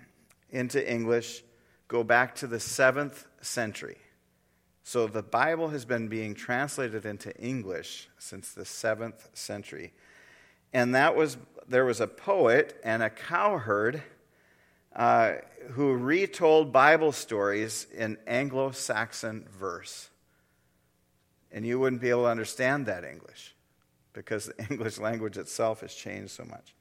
into 0.50 0.84
English 0.84 1.44
go 1.86 2.02
back 2.02 2.34
to 2.34 2.48
the 2.48 2.58
seventh 2.58 3.24
century. 3.40 3.98
So 4.82 5.06
the 5.06 5.22
Bible 5.22 5.68
has 5.68 5.84
been 5.84 6.08
being 6.08 6.34
translated 6.34 7.06
into 7.06 7.32
English 7.36 8.08
since 8.18 8.50
the 8.50 8.64
seventh 8.64 9.28
century. 9.32 9.92
And 10.72 10.94
that 10.94 11.16
was 11.16 11.36
there 11.68 11.84
was 11.84 12.00
a 12.00 12.06
poet 12.06 12.78
and 12.84 13.02
a 13.02 13.10
cowherd 13.10 14.02
uh, 14.94 15.34
who 15.70 15.94
retold 15.94 16.72
Bible 16.72 17.12
stories 17.12 17.86
in 17.94 18.18
Anglo 18.26 18.72
Saxon 18.72 19.46
verse. 19.58 20.10
And 21.50 21.66
you 21.66 21.78
wouldn't 21.78 22.02
be 22.02 22.10
able 22.10 22.22
to 22.22 22.28
understand 22.28 22.86
that 22.86 23.04
English 23.04 23.54
because 24.12 24.46
the 24.46 24.66
English 24.70 24.98
language 24.98 25.38
itself 25.38 25.80
has 25.80 25.94
changed 25.94 26.30
so 26.30 26.44
much. 26.44 26.74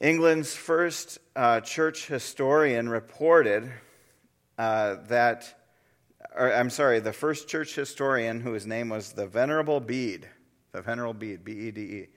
England's 0.00 0.54
first 0.54 1.18
uh, 1.36 1.60
church 1.60 2.08
historian 2.08 2.88
reported 2.88 3.70
uh, 4.58 4.96
that, 5.08 5.54
or, 6.34 6.52
I'm 6.52 6.70
sorry, 6.70 6.98
the 6.98 7.12
first 7.12 7.46
church 7.46 7.74
historian 7.74 8.40
whose 8.40 8.66
name 8.66 8.88
was 8.88 9.12
the 9.12 9.26
Venerable 9.26 9.78
Bede, 9.78 10.28
the 10.72 10.82
Venerable 10.82 11.14
Bede, 11.14 11.44
B 11.44 11.52
E 11.52 11.70
D 11.70 11.80
E, 11.80 12.08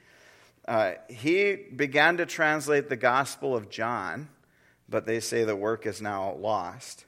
uh, 0.68 0.94
he 1.08 1.56
began 1.56 2.18
to 2.18 2.26
translate 2.26 2.90
the 2.90 2.98
Gospel 2.98 3.56
of 3.56 3.70
John, 3.70 4.28
but 4.90 5.06
they 5.06 5.20
say 5.20 5.44
the 5.44 5.56
work 5.56 5.86
is 5.86 6.02
now 6.02 6.34
lost. 6.34 7.06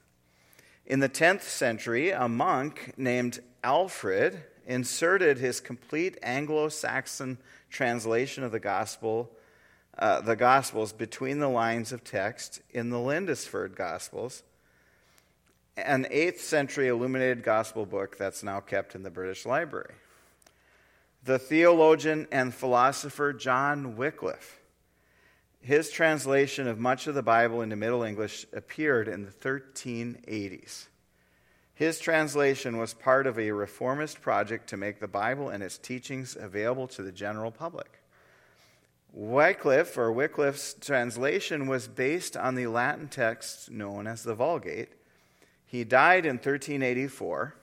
In 0.86 1.00
the 1.00 1.08
10th 1.08 1.42
century, 1.42 2.10
a 2.10 2.26
monk 2.26 2.94
named 2.96 3.40
Alfred 3.62 4.42
inserted 4.66 5.38
his 5.38 5.60
complete 5.60 6.16
Anglo 6.22 6.68
Saxon 6.70 7.38
translation 7.68 8.44
of 8.44 8.52
the 8.52 8.60
Gospel. 8.60 9.30
Uh, 9.98 10.22
the 10.22 10.36
Gospels 10.36 10.92
between 10.94 11.38
the 11.38 11.48
lines 11.48 11.92
of 11.92 12.02
text 12.02 12.62
in 12.70 12.88
the 12.88 12.98
Lindisfarne 12.98 13.74
Gospels, 13.74 14.42
an 15.76 16.06
8th 16.10 16.38
century 16.38 16.88
illuminated 16.88 17.42
gospel 17.42 17.84
book 17.84 18.16
that's 18.16 18.42
now 18.42 18.60
kept 18.60 18.94
in 18.94 19.02
the 19.02 19.10
British 19.10 19.44
Library 19.44 19.94
the 21.22 21.38
theologian 21.38 22.26
and 22.32 22.54
philosopher 22.54 23.32
John 23.32 23.96
Wycliffe. 23.96 24.60
His 25.60 25.90
translation 25.90 26.66
of 26.66 26.78
much 26.78 27.06
of 27.06 27.14
the 27.14 27.22
Bible 27.22 27.60
into 27.60 27.76
Middle 27.76 28.02
English 28.02 28.46
appeared 28.52 29.08
in 29.08 29.24
the 29.24 29.30
1380s. 29.30 30.86
His 31.74 31.98
translation 31.98 32.78
was 32.78 32.94
part 32.94 33.26
of 33.26 33.38
a 33.38 33.52
reformist 33.52 34.22
project 34.22 34.68
to 34.70 34.76
make 34.76 35.00
the 35.00 35.08
Bible 35.08 35.50
and 35.50 35.62
its 35.62 35.78
teachings 35.78 36.36
available 36.38 36.88
to 36.88 37.02
the 37.02 37.12
general 37.12 37.50
public. 37.50 38.00
Wycliffe 39.12 39.98
or 39.98 40.12
Wycliffe's 40.12 40.74
translation 40.74 41.66
was 41.66 41.88
based 41.88 42.36
on 42.36 42.54
the 42.54 42.68
Latin 42.68 43.08
text 43.08 43.70
known 43.70 44.06
as 44.06 44.22
the 44.22 44.34
Vulgate. 44.34 44.90
He 45.66 45.84
died 45.84 46.24
in 46.24 46.36
1384 46.36 47.54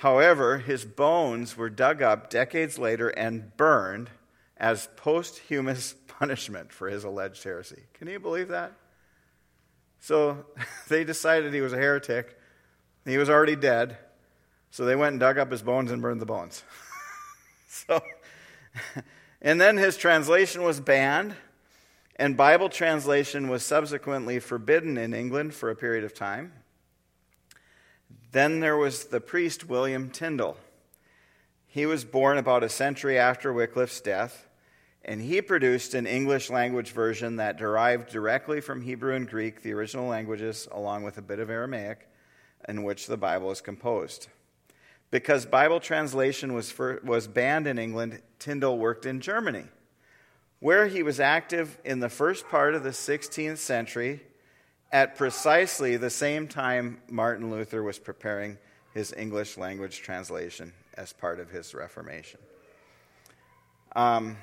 However, 0.00 0.58
his 0.58 0.84
bones 0.84 1.56
were 1.56 1.70
dug 1.70 2.02
up 2.02 2.28
decades 2.28 2.78
later 2.78 3.08
and 3.08 3.56
burned 3.56 4.10
as 4.58 4.90
posthumous 4.96 5.94
punishment 6.06 6.70
for 6.70 6.88
his 6.88 7.02
alleged 7.02 7.42
heresy. 7.42 7.84
Can 7.94 8.08
you 8.08 8.20
believe 8.20 8.48
that? 8.48 8.72
So 10.00 10.44
they 10.88 11.04
decided 11.04 11.54
he 11.54 11.62
was 11.62 11.72
a 11.72 11.78
heretic. 11.78 12.38
He 13.06 13.16
was 13.16 13.30
already 13.30 13.56
dead. 13.56 13.96
So 14.70 14.84
they 14.84 14.96
went 14.96 15.12
and 15.12 15.20
dug 15.20 15.38
up 15.38 15.50
his 15.50 15.62
bones 15.62 15.90
and 15.90 16.02
burned 16.02 16.20
the 16.20 16.26
bones. 16.26 16.62
so, 17.68 18.02
and 19.40 19.58
then 19.58 19.78
his 19.78 19.96
translation 19.96 20.62
was 20.62 20.78
banned, 20.78 21.34
and 22.16 22.36
Bible 22.36 22.68
translation 22.68 23.48
was 23.48 23.64
subsequently 23.64 24.40
forbidden 24.40 24.98
in 24.98 25.14
England 25.14 25.54
for 25.54 25.70
a 25.70 25.76
period 25.76 26.04
of 26.04 26.12
time. 26.12 26.52
Then 28.32 28.60
there 28.60 28.76
was 28.76 29.04
the 29.04 29.20
priest 29.20 29.68
William 29.68 30.10
Tyndale. 30.10 30.56
He 31.66 31.86
was 31.86 32.04
born 32.04 32.38
about 32.38 32.64
a 32.64 32.68
century 32.68 33.18
after 33.18 33.52
Wycliffe's 33.52 34.00
death, 34.00 34.48
and 35.04 35.20
he 35.20 35.40
produced 35.40 35.94
an 35.94 36.06
English 36.06 36.50
language 36.50 36.90
version 36.90 37.36
that 37.36 37.58
derived 37.58 38.10
directly 38.10 38.60
from 38.60 38.82
Hebrew 38.82 39.14
and 39.14 39.28
Greek, 39.28 39.62
the 39.62 39.72
original 39.72 40.08
languages, 40.08 40.66
along 40.72 41.04
with 41.04 41.18
a 41.18 41.22
bit 41.22 41.38
of 41.38 41.50
Aramaic, 41.50 42.08
in 42.68 42.82
which 42.82 43.06
the 43.06 43.16
Bible 43.16 43.50
is 43.50 43.60
composed. 43.60 44.28
Because 45.10 45.46
Bible 45.46 45.78
translation 45.78 46.52
was, 46.52 46.70
for, 46.70 47.00
was 47.04 47.28
banned 47.28 47.66
in 47.66 47.78
England, 47.78 48.20
Tyndale 48.38 48.76
worked 48.76 49.06
in 49.06 49.20
Germany, 49.20 49.64
where 50.58 50.88
he 50.88 51.02
was 51.02 51.20
active 51.20 51.78
in 51.84 52.00
the 52.00 52.08
first 52.08 52.48
part 52.48 52.74
of 52.74 52.82
the 52.82 52.90
16th 52.90 53.58
century 53.58 54.22
at 54.92 55.16
precisely 55.16 55.96
the 55.96 56.10
same 56.10 56.48
time 56.48 57.00
Martin 57.10 57.50
Luther 57.50 57.82
was 57.82 57.98
preparing 57.98 58.58
his 58.94 59.12
English 59.12 59.58
language 59.58 60.00
translation 60.00 60.72
as 60.94 61.12
part 61.12 61.40
of 61.40 61.50
his 61.50 61.74
Reformation. 61.74 62.40
Um, 63.94 64.36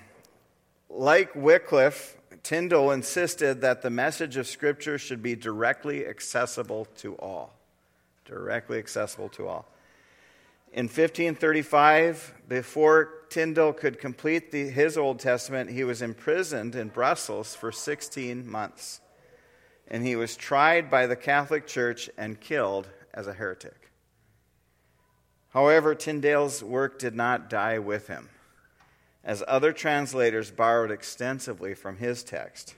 like 0.90 1.36
Wycliffe, 1.36 2.18
Tyndale 2.44 2.92
insisted 2.92 3.62
that 3.62 3.82
the 3.82 3.90
message 3.90 4.38
of 4.38 4.48
Scripture 4.48 4.98
should 4.98 5.24
be 5.24 5.36
directly 5.36 6.06
accessible 6.06 6.86
to 6.98 7.16
all. 7.16 7.54
Directly 8.26 8.78
accessible 8.78 9.30
to 9.30 9.48
all. 9.48 9.66
In 10.72 10.86
1535, 10.86 12.34
before 12.48 13.12
Tyndale 13.30 13.74
could 13.74 14.00
complete 14.00 14.52
the, 14.52 14.70
his 14.70 14.98
Old 14.98 15.20
Testament, 15.20 15.70
he 15.70 15.84
was 15.84 16.02
imprisoned 16.02 16.76
in 16.76 16.90
Brussels 16.90 17.56
for 17.56 17.72
16 17.72 18.50
months 18.50 19.00
and 19.88 20.06
he 20.06 20.16
was 20.16 20.36
tried 20.36 20.90
by 20.90 21.08
the 21.08 21.16
Catholic 21.16 21.68
Church 21.68 22.10
and 22.18 22.40
killed 22.40 22.88
as 23.13 23.28
a 23.28 23.34
heretic. 23.34 23.92
However, 25.50 25.94
Tyndale's 25.94 26.63
work 26.63 26.98
did 26.98 27.16
not 27.16 27.50
die 27.50 27.78
with 27.78 28.08
him, 28.08 28.30
as 29.24 29.44
other 29.48 29.72
translators 29.72 30.50
borrowed 30.50 30.90
extensively 30.90 31.75
from 31.75 31.98
his 31.98 32.24
text. 32.24 32.75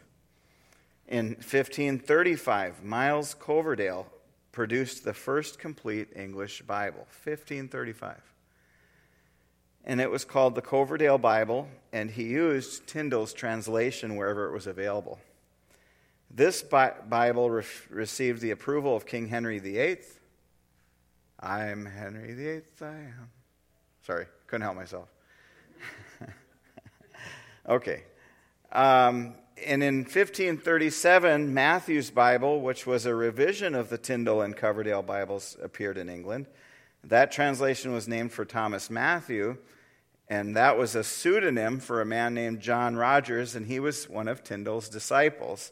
In 1.08 1.36
1535, 1.36 2.84
Miles 2.84 3.34
Coverdale 3.36 4.08
produced 4.52 5.04
the 5.04 5.14
first 5.14 5.60
complete 5.60 6.10
English 6.16 6.64
Bible. 6.64 7.08
1535. 7.24 8.22
And 9.86 10.02
it 10.02 10.10
was 10.10 10.26
called 10.26 10.56
the 10.56 10.62
Coverdale 10.62 11.20
Bible, 11.20 11.68
and 11.94 12.10
he 12.10 12.24
used 12.24 12.88
Tyndale's 12.88 13.34
translation 13.34 14.16
wherever 14.16 14.48
it 14.48 14.54
was 14.54 14.66
available. 14.66 15.20
This 16.30 16.62
Bible 16.62 17.50
re- 17.50 17.64
received 17.90 18.42
the 18.42 18.52
approval 18.52 18.96
of 18.96 19.06
King 19.06 19.28
Henry 19.28 19.60
VIII. 19.60 20.00
I'm 21.40 21.86
Henry 21.86 22.34
VIII, 22.34 22.62
I 22.82 22.86
am. 22.86 23.30
Sorry, 24.06 24.26
couldn't 24.48 24.64
help 24.64 24.76
myself. 24.76 25.10
okay. 27.70 28.04
Um, 28.72 29.36
and 29.66 29.82
in 29.82 30.00
1537, 30.00 31.54
Matthew's 31.54 32.12
Bible, 32.12 32.62
which 32.62 32.86
was 32.86 33.06
a 33.06 33.16
revision 33.16 33.74
of 33.74 33.90
the 33.90 33.98
Tyndale 33.98 34.42
and 34.42 34.56
Coverdale 34.56 35.02
Bibles, 35.02 35.56
appeared 35.62 35.98
in 35.98 36.10
England. 36.10 36.48
That 37.04 37.32
translation 37.32 37.94
was 37.94 38.08
named 38.08 38.32
for 38.32 38.44
Thomas 38.44 38.90
Matthew, 38.90 39.58
and 40.28 40.56
that 40.56 40.78
was 40.78 40.96
a 40.96 41.04
pseudonym 41.04 41.80
for 41.80 42.02
a 42.02 42.06
man 42.06 42.34
named 42.34 42.60
John 42.60 42.96
Rogers, 42.96 43.56
and 43.56 43.68
he 43.68 43.80
was 43.80 44.10
one 44.10 44.28
of 44.28 44.44
Tyndale's 44.44 44.90
disciples. 44.90 45.72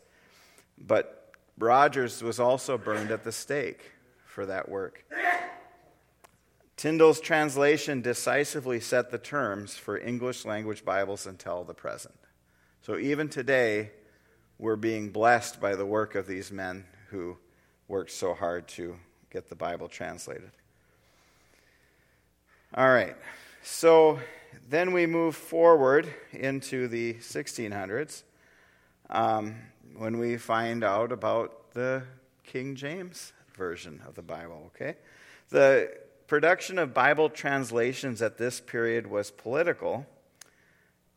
But 0.77 1.32
Rogers 1.58 2.22
was 2.24 2.39
also 2.39 2.77
burned 2.77 3.12
at 3.12 3.24
the 3.24 3.32
stake 3.32 3.92
for 4.25 4.46
that 4.46 4.70
work. 4.70 5.06
Tyndale's 6.75 7.22
translation 7.22 8.01
decisively 8.01 8.80
set 8.80 9.12
the 9.12 9.18
terms 9.18 9.77
for 9.77 9.98
English 9.98 10.44
language 10.44 10.84
Bibles 10.84 11.25
until 11.25 11.63
the 11.63 11.74
present. 11.74 12.15
So 12.82 12.98
even 12.98 13.30
today, 13.30 13.92
we're 14.58 14.75
being 14.75 15.10
blessed 15.10 15.62
by 15.62 15.75
the 15.75 15.86
work 15.86 16.15
of 16.15 16.27
these 16.27 16.51
men 16.51 16.86
who 17.10 17.38
worked 17.88 18.12
so 18.12 18.34
hard 18.34 18.68
to 18.70 18.98
get 19.30 19.50
the 19.50 19.56
Bible 19.56 19.88
translated. 19.88 20.51
All 22.74 22.89
right, 22.89 23.15
so 23.62 24.20
then 24.70 24.92
we 24.92 25.06
move 25.06 25.36
forward 25.36 26.12
into 26.32 26.88
the 26.88 27.13
1600s 27.15 28.24
um, 29.10 29.56
when 29.96 30.18
we 30.18 30.38
find 30.38 30.84
out 30.84 31.12
about 31.12 31.74
the 31.74 32.04
King 32.44 32.76
James 32.76 33.34
version 33.56 34.02
of 34.08 34.16
the 34.16 34.22
Bible, 34.22 34.72
okay? 34.76 34.96
The 35.50 35.92
production 36.28 36.80
of 36.80 36.94
Bible 36.94 37.30
translations 37.30 38.22
at 38.22 38.38
this 38.38 38.60
period 38.60 39.08
was 39.08 39.32
political 39.32 40.06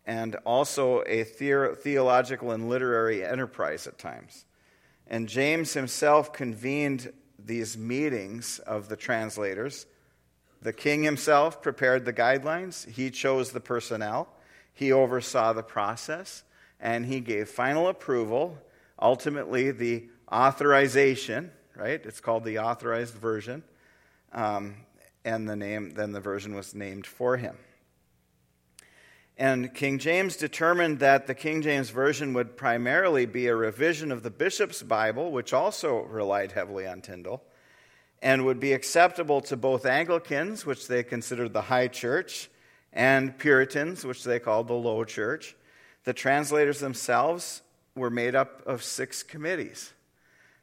and 0.05 0.37
also 0.45 1.03
a 1.07 1.25
theological 1.25 2.53
and 2.53 2.69
literary 2.69 3.25
enterprise 3.25 3.87
at 3.87 3.99
times. 3.99 4.45
And 5.07 5.29
James 5.29 5.73
himself 5.73 6.33
convened 6.33 7.13
these 7.39 7.77
meetings 7.77 8.59
of 8.61 8.89
the 8.89 8.97
translators. 8.97 9.87
The 10.63 10.73
king 10.73 11.03
himself 11.03 11.63
prepared 11.63 12.05
the 12.05 12.13
guidelines, 12.13 12.89
he 12.89 13.11
chose 13.11 13.51
the 13.51 13.61
personnel, 13.61 14.29
he 14.73 14.93
oversaw 14.93 15.53
the 15.53 15.63
process, 15.63 16.45
and 16.81 17.07
he 17.07 17.21
gave 17.21 17.49
final 17.49 17.89
approval, 17.89 18.59
ultimately, 19.01 19.71
the 19.71 20.09
authorization, 20.31 21.51
right? 21.75 22.01
It's 22.05 22.21
called 22.21 22.45
the 22.45 22.59
authorized 22.59 23.15
version. 23.15 23.63
Um, 24.33 24.77
and 25.25 25.49
the 25.49 25.57
name, 25.57 25.91
then 25.95 26.13
the 26.13 26.21
version 26.21 26.55
was 26.55 26.75
named 26.75 27.05
for 27.07 27.37
him. 27.37 27.57
And 29.37 29.75
King 29.75 29.99
James 29.99 30.37
determined 30.37 31.01
that 31.01 31.27
the 31.27 31.35
King 31.35 31.61
James 31.61 31.91
Version 31.91 32.33
would 32.33 32.57
primarily 32.57 33.27
be 33.27 33.49
a 33.49 33.57
revision 33.57 34.11
of 34.11 34.23
the 34.23 34.31
bishop's 34.31 34.83
Bible, 34.83 35.31
which 35.31 35.53
also 35.53 35.99
relied 36.05 36.53
heavily 36.53 36.87
on 36.87 37.03
Tyndale, 37.03 37.43
and 38.23 38.47
would 38.47 38.61
be 38.61 38.73
acceptable 38.73 39.43
to 39.43 39.57
both 39.57 39.85
Anglicans, 39.85 40.65
which 40.65 40.89
they 40.89 41.03
considered 41.03 41.53
the 41.53 41.63
high 41.63 41.89
church, 41.89 42.49
and 42.95 43.37
Puritans, 43.37 44.07
which 44.07 44.25
they 44.25 44.39
called 44.39 44.69
the 44.69 44.75
low 44.75 45.05
church. 45.05 45.55
The 46.05 46.15
translators 46.15 46.81
themselves 46.81 47.61
were 47.97 48.11
made 48.11 48.35
up 48.35 48.63
of 48.67 48.85
six 48.85 49.23
committees. 49.23 49.93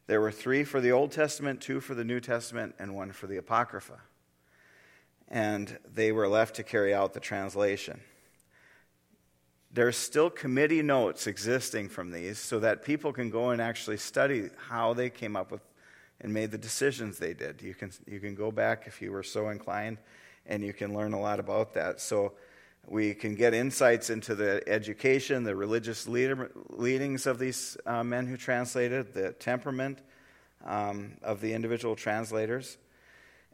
There 0.07 0.21
were 0.21 0.31
three 0.31 0.63
for 0.63 0.79
the 0.79 0.91
Old 0.91 1.11
Testament, 1.11 1.59
two 1.59 1.79
for 1.79 1.95
the 1.95 2.03
New 2.03 2.19
Testament, 2.19 2.75
and 2.77 2.95
one 2.95 3.11
for 3.11 3.27
the 3.27 3.37
Apocrypha. 3.37 3.99
And 5.27 5.77
they 5.91 6.11
were 6.11 6.27
left 6.27 6.55
to 6.55 6.63
carry 6.63 6.93
out 6.93 7.13
the 7.13 7.19
translation. 7.19 7.99
There's 9.71 9.97
still 9.97 10.29
committee 10.29 10.83
notes 10.83 11.25
existing 11.25 11.89
from 11.89 12.11
these 12.11 12.37
so 12.37 12.59
that 12.59 12.85
people 12.85 13.11
can 13.11 13.31
go 13.31 13.49
and 13.49 13.61
actually 13.61 13.97
study 13.97 14.49
how 14.67 14.93
they 14.93 15.09
came 15.09 15.35
up 15.35 15.51
with 15.51 15.61
and 16.21 16.31
made 16.31 16.51
the 16.51 16.57
decisions 16.57 17.17
they 17.17 17.33
did. 17.33 17.61
You 17.61 17.73
can, 17.73 17.91
you 18.05 18.19
can 18.19 18.35
go 18.35 18.51
back 18.51 18.83
if 18.85 19.01
you 19.01 19.11
were 19.11 19.23
so 19.23 19.49
inclined 19.49 19.97
and 20.45 20.63
you 20.63 20.73
can 20.73 20.93
learn 20.93 21.13
a 21.13 21.19
lot 21.19 21.39
about 21.39 21.73
that. 21.73 21.99
So 21.99 22.33
we 22.87 23.13
can 23.13 23.35
get 23.35 23.53
insights 23.53 24.09
into 24.09 24.35
the 24.35 24.61
education, 24.67 25.43
the 25.43 25.55
religious 25.55 26.07
leader, 26.07 26.51
leadings 26.69 27.25
of 27.25 27.39
these 27.39 27.77
uh, 27.85 28.03
men 28.03 28.27
who 28.27 28.37
translated, 28.37 29.13
the 29.13 29.31
temperament 29.33 29.99
um, 30.65 31.13
of 31.21 31.41
the 31.41 31.53
individual 31.53 31.95
translators. 31.95 32.77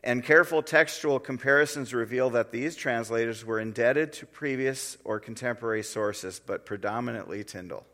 And 0.03 0.23
careful 0.23 0.63
textual 0.63 1.19
comparisons 1.19 1.93
reveal 1.93 2.29
that 2.31 2.51
these 2.51 2.75
translators 2.75 3.43
were 3.43 3.59
indebted 3.59 4.13
to 4.13 4.25
previous 4.25 4.97
or 5.03 5.19
contemporary 5.19 5.83
sources, 5.83 6.39
but 6.43 6.65
predominantly 6.65 7.43
Tyndale, 7.43 7.85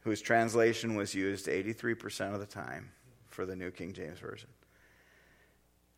whose 0.00 0.20
translation 0.20 0.94
was 0.94 1.14
used 1.14 1.46
83% 1.46 2.34
of 2.34 2.40
the 2.40 2.46
time 2.46 2.90
for 3.28 3.46
the 3.46 3.56
New 3.56 3.70
King 3.70 3.94
James 3.94 4.18
Version. 4.18 4.48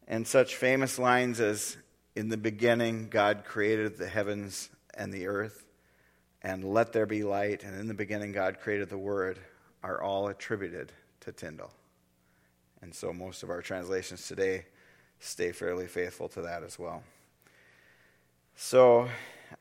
And 0.07 0.27
such 0.27 0.55
famous 0.55 0.99
lines 0.99 1.41
as, 1.41 1.77
In 2.17 2.29
the 2.29 2.37
beginning, 2.37 3.09
God 3.09 3.45
created 3.45 3.97
the 3.97 4.09
heavens 4.09 4.71
and 4.95 5.13
the 5.13 5.27
earth, 5.27 5.65
and 6.43 6.65
let 6.65 6.93
there 6.93 7.07
be 7.07 7.23
light, 7.23 7.63
and 7.63 7.79
in 7.79 7.89
the 7.89 7.95
beginning, 7.95 8.33
God 8.33 8.61
created 8.61 8.89
the 8.89 8.99
Word, 8.99 9.39
are 9.83 10.03
all 10.03 10.29
attributed 10.29 10.93
to 11.21 11.33
Tyndale. 11.33 11.73
And 12.81 12.95
so 12.95 13.13
most 13.13 13.43
of 13.43 13.51
our 13.51 13.63
translations 13.63 14.27
today 14.27 14.67
stay 15.21 15.53
fairly 15.53 15.87
faithful 15.87 16.29
to 16.31 16.43
that 16.43 16.63
as 16.63 16.79
well. 16.79 17.03
So, 18.57 19.09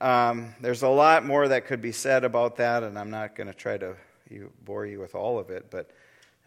um, 0.01 0.53
there's 0.59 0.83
a 0.83 0.89
lot 0.89 1.25
more 1.25 1.47
that 1.47 1.65
could 1.65 1.81
be 1.81 1.91
said 1.91 2.23
about 2.23 2.57
that, 2.57 2.83
and 2.83 2.97
I'm 2.97 3.09
not 3.09 3.35
going 3.35 3.47
to 3.47 3.53
try 3.53 3.77
to 3.77 3.95
you, 4.29 4.51
bore 4.65 4.85
you 4.85 4.99
with 4.99 5.15
all 5.15 5.39
of 5.39 5.49
it, 5.49 5.67
but 5.69 5.91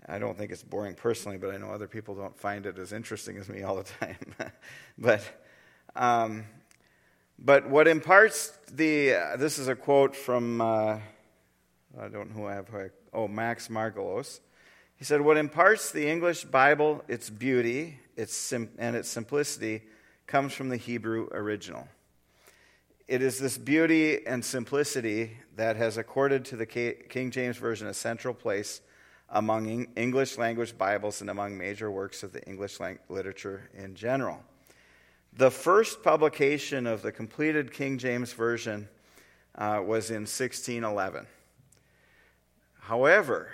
I 0.09 0.19
don't 0.19 0.37
think 0.37 0.53
it's 0.53 0.63
boring 0.63 0.95
personally, 0.95 1.39
but 1.39 1.55
I 1.55 1.57
know 1.57 1.71
other 1.71 1.87
people 1.87 2.15
don't 2.15 2.37
find 2.37 2.67
it 2.67 2.79
as 2.79 2.93
interesting 2.93 3.37
as 3.37 3.49
me 3.49 3.63
all 3.63 3.77
the 3.77 3.85
time. 3.85 4.17
but, 4.99 5.23
um, 5.97 6.45
but 7.39 7.69
what 7.69 7.89
imparts 7.89 8.53
the, 8.71 9.15
uh, 9.15 9.37
this 9.37 9.59
is 9.59 9.69
a 9.69 9.75
quote 9.75 10.15
from, 10.15 10.61
uh, 10.61 10.99
I 11.99 12.09
don't 12.11 12.31
know 12.31 12.43
who 12.43 12.47
I 12.47 12.55
have, 12.55 12.69
oh, 13.13 13.29
Max 13.29 13.69
Margolis. 13.69 14.41
He 14.97 15.05
said, 15.05 15.23
What 15.23 15.39
imparts 15.39 15.91
the 15.91 16.07
English 16.07 16.45
Bible 16.45 17.03
its 17.09 17.31
beauty 17.31 17.99
its 18.21 18.35
sim- 18.35 18.71
and 18.79 18.95
its 18.95 19.09
simplicity 19.09 19.83
comes 20.27 20.53
from 20.53 20.69
the 20.69 20.77
Hebrew 20.77 21.29
original. 21.33 21.89
It 23.09 23.23
is 23.23 23.39
this 23.39 23.57
beauty 23.57 24.27
and 24.27 24.45
simplicity 24.45 25.39
that 25.57 25.77
has 25.77 25.97
accorded 25.97 26.45
to 26.47 26.57
the 26.57 26.67
King 26.67 27.31
James 27.31 27.57
Version 27.57 27.89
a 27.89 27.95
central 27.95 28.35
place 28.35 28.83
among 29.31 29.87
English 29.97 30.37
language 30.37 30.77
Bibles 30.77 31.23
and 31.23 31.31
among 31.31 31.57
major 31.57 31.91
works 31.91 32.23
of 32.23 32.33
the 32.33 32.43
English 32.47 32.79
literature 33.09 33.71
in 33.75 33.95
general. 33.95 34.45
The 35.37 35.51
first 35.51 36.03
publication 36.03 36.87
of 36.87 37.03
the 37.03 37.13
completed 37.13 37.73
King 37.73 37.99
James 37.99 38.33
Version 38.33 38.89
uh, 39.55 39.81
was 39.85 40.11
in 40.11 40.23
1611. 40.23 41.27
However, 42.81 43.53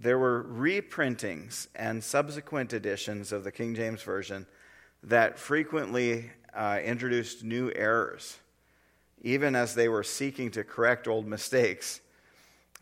there 0.00 0.18
were 0.18 0.44
reprintings 0.44 1.68
and 1.76 2.02
subsequent 2.02 2.72
editions 2.72 3.32
of 3.32 3.44
the 3.44 3.52
King 3.52 3.74
James 3.74 4.02
Version 4.02 4.46
that 5.02 5.38
frequently 5.38 6.30
uh, 6.54 6.80
introduced 6.82 7.44
new 7.44 7.70
errors, 7.74 8.38
even 9.20 9.54
as 9.54 9.74
they 9.74 9.88
were 9.88 10.02
seeking 10.02 10.50
to 10.52 10.64
correct 10.64 11.06
old 11.06 11.26
mistakes. 11.26 12.00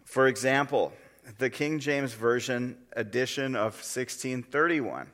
For 0.04 0.28
example, 0.28 0.92
the 1.38 1.50
King 1.50 1.80
James 1.80 2.12
Version 2.12 2.78
edition 2.92 3.56
of 3.56 3.74
1631 3.74 5.08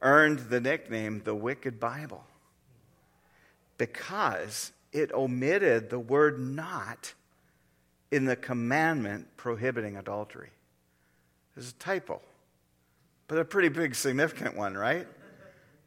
earned 0.00 0.38
the 0.38 0.60
nickname 0.60 1.22
the 1.24 1.34
Wicked 1.34 1.80
Bible 1.80 2.24
because 3.78 4.72
it 4.92 5.12
omitted 5.12 5.90
the 5.90 5.98
word 5.98 6.38
not 6.38 7.14
in 8.10 8.24
the 8.24 8.36
commandment 8.36 9.36
prohibiting 9.36 9.96
adultery 9.96 10.50
is 11.56 11.70
a 11.70 11.74
typo, 11.74 12.20
but 13.28 13.38
a 13.38 13.44
pretty 13.44 13.68
big, 13.68 13.94
significant 13.94 14.56
one, 14.56 14.74
right? 14.74 15.06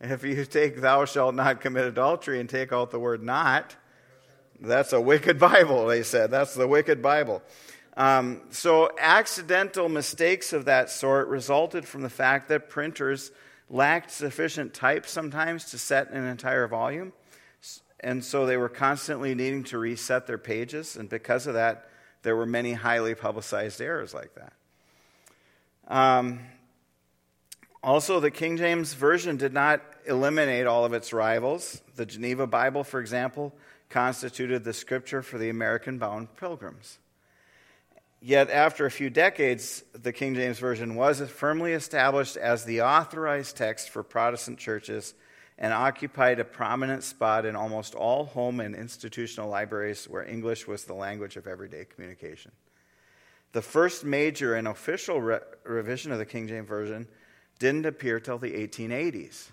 If 0.02 0.24
you 0.24 0.46
take 0.46 0.82
thou 0.82 1.06
shalt 1.06 1.36
not 1.36 1.62
commit 1.62 1.86
adultery 1.86 2.40
and 2.40 2.50
take 2.50 2.72
out 2.72 2.92
the 2.92 3.00
word 3.00 3.22
not, 3.22 3.76
that's 4.62 4.94
a 4.94 5.02
wicked 5.02 5.40
Bible, 5.40 5.88
they 5.88 6.04
said. 6.04 6.32
That's 6.32 6.54
the 6.54 6.68
wicked 6.68 7.02
Bible. 7.02 7.42
Um, 7.98 8.42
so, 8.50 8.92
accidental 8.98 9.90
mistakes 9.90 10.54
of 10.54 10.66
that 10.66 10.90
sort 10.90 11.28
resulted 11.28 11.86
from 11.86 12.02
the 12.02 12.10
fact 12.10 12.48
that 12.48 12.70
printers 12.70 13.32
lacked 13.70 14.12
sufficient 14.12 14.74
type 14.74 15.06
sometimes 15.06 15.66
to 15.72 15.78
set 15.78 16.10
an 16.12 16.26
entire 16.26 16.68
volume. 16.68 17.12
And 18.02 18.24
so 18.24 18.46
they 18.46 18.58
were 18.58 18.70
constantly 18.70 19.36
needing 19.36 19.64
to 19.66 19.78
reset 19.78 20.28
their 20.28 20.38
pages. 20.38 20.96
And 20.96 21.10
because 21.10 21.48
of 21.48 21.56
that, 21.56 21.90
there 22.24 22.36
were 22.36 22.46
many 22.46 22.74
highly 22.74 23.16
publicized 23.16 23.82
errors 23.82 24.14
like 24.14 24.32
that. 24.36 24.54
Um, 25.88 26.40
also, 27.82 28.20
the 28.20 28.32
King 28.32 28.58
James 28.58 28.94
Version 28.94 29.38
did 29.38 29.54
not 29.54 29.82
eliminate 30.06 30.68
all 30.68 30.86
of 30.86 30.94
its 30.94 31.14
rivals. 31.14 31.82
The 31.96 32.06
Geneva 32.06 32.46
Bible, 32.46 32.84
for 32.84 33.00
example, 33.00 33.54
constituted 33.90 34.64
the 34.64 34.74
scripture 34.74 35.22
for 35.22 35.38
the 35.38 35.50
American 35.50 35.98
bound 35.98 36.36
pilgrims. 36.36 37.00
Yet, 38.22 38.50
after 38.50 38.86
a 38.86 38.92
few 38.92 39.10
decades, 39.10 39.84
the 39.94 40.12
King 40.12 40.36
James 40.36 40.60
Version 40.60 40.96
was 40.96 41.22
firmly 41.22 41.72
established 41.72 42.36
as 42.36 42.66
the 42.66 42.82
authorized 42.82 43.56
text 43.56 43.90
for 43.90 44.04
Protestant 44.04 44.60
churches 44.60 45.14
and 45.60 45.74
occupied 45.74 46.40
a 46.40 46.46
prominent 46.46 47.04
spot 47.04 47.46
in 47.46 47.56
almost 47.56 47.94
all 47.94 48.26
home 48.26 48.62
and 48.62 48.74
institutional 48.74 49.50
libraries 49.50 50.06
where 50.06 50.26
English 50.26 50.66
was 50.66 50.86
the 50.86 50.94
language 50.94 51.36
of 51.36 51.48
everyday 51.48 51.84
communication. 51.84 52.54
The 53.52 53.62
first 53.62 54.06
major 54.06 54.56
and 54.56 54.70
official 54.70 55.20
re- 55.20 55.40
revision 55.66 56.14
of 56.14 56.18
the 56.18 56.26
King 56.26 56.48
James 56.48 56.68
Version 56.68 57.08
didn't 57.60 57.86
appear 57.86 58.22
till 58.22 58.38
the 58.38 58.52
1880s. 58.52 59.50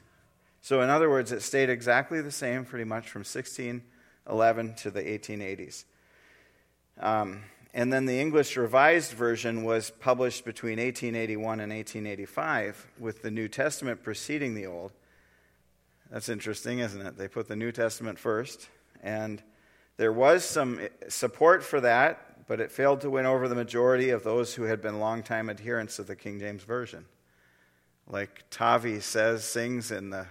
So, 0.62 0.80
in 0.80 0.90
other 0.90 1.10
words, 1.10 1.32
it 1.32 1.42
stayed 1.42 1.70
exactly 1.70 2.20
the 2.20 2.30
same 2.30 2.64
pretty 2.64 2.84
much 2.84 3.08
from 3.08 3.20
1611 3.20 4.74
to 4.74 4.90
the 4.92 5.02
1880s. 5.02 5.84
Um, 7.00 7.42
and 7.74 7.92
then 7.92 8.06
the 8.06 8.20
English 8.20 8.56
Revised 8.56 9.12
Version 9.12 9.64
was 9.64 9.90
published 9.90 10.44
between 10.44 10.78
1881 10.78 11.60
and 11.60 11.72
1885, 11.72 12.86
with 12.98 13.22
the 13.22 13.30
New 13.30 13.48
Testament 13.48 14.04
preceding 14.04 14.54
the 14.54 14.66
Old. 14.66 14.92
That's 16.10 16.28
interesting, 16.28 16.78
isn't 16.78 17.00
it? 17.00 17.16
They 17.16 17.28
put 17.28 17.48
the 17.48 17.56
New 17.56 17.72
Testament 17.72 18.18
first, 18.18 18.68
and 19.02 19.42
there 19.96 20.12
was 20.12 20.44
some 20.44 20.80
support 21.08 21.64
for 21.64 21.80
that, 21.80 22.46
but 22.46 22.60
it 22.60 22.70
failed 22.70 23.00
to 23.00 23.10
win 23.10 23.26
over 23.26 23.48
the 23.48 23.54
majority 23.54 24.10
of 24.10 24.22
those 24.22 24.54
who 24.54 24.64
had 24.64 24.80
been 24.80 25.00
longtime 25.00 25.50
adherents 25.50 25.98
of 25.98 26.06
the 26.06 26.14
King 26.14 26.38
James 26.38 26.62
Version. 26.62 27.04
Like 28.06 28.48
Tevye 28.50 29.02
says, 29.02 29.42
sings 29.42 29.90
in 29.90 30.10
the 30.10 30.26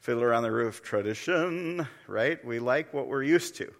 Fiddler 0.00 0.34
on 0.34 0.42
the 0.42 0.52
Roof 0.52 0.82
tradition, 0.82 1.88
right? 2.06 2.44
We 2.44 2.58
like 2.58 2.92
what 2.92 3.08
we're 3.08 3.22
used 3.22 3.56
to. 3.56 3.72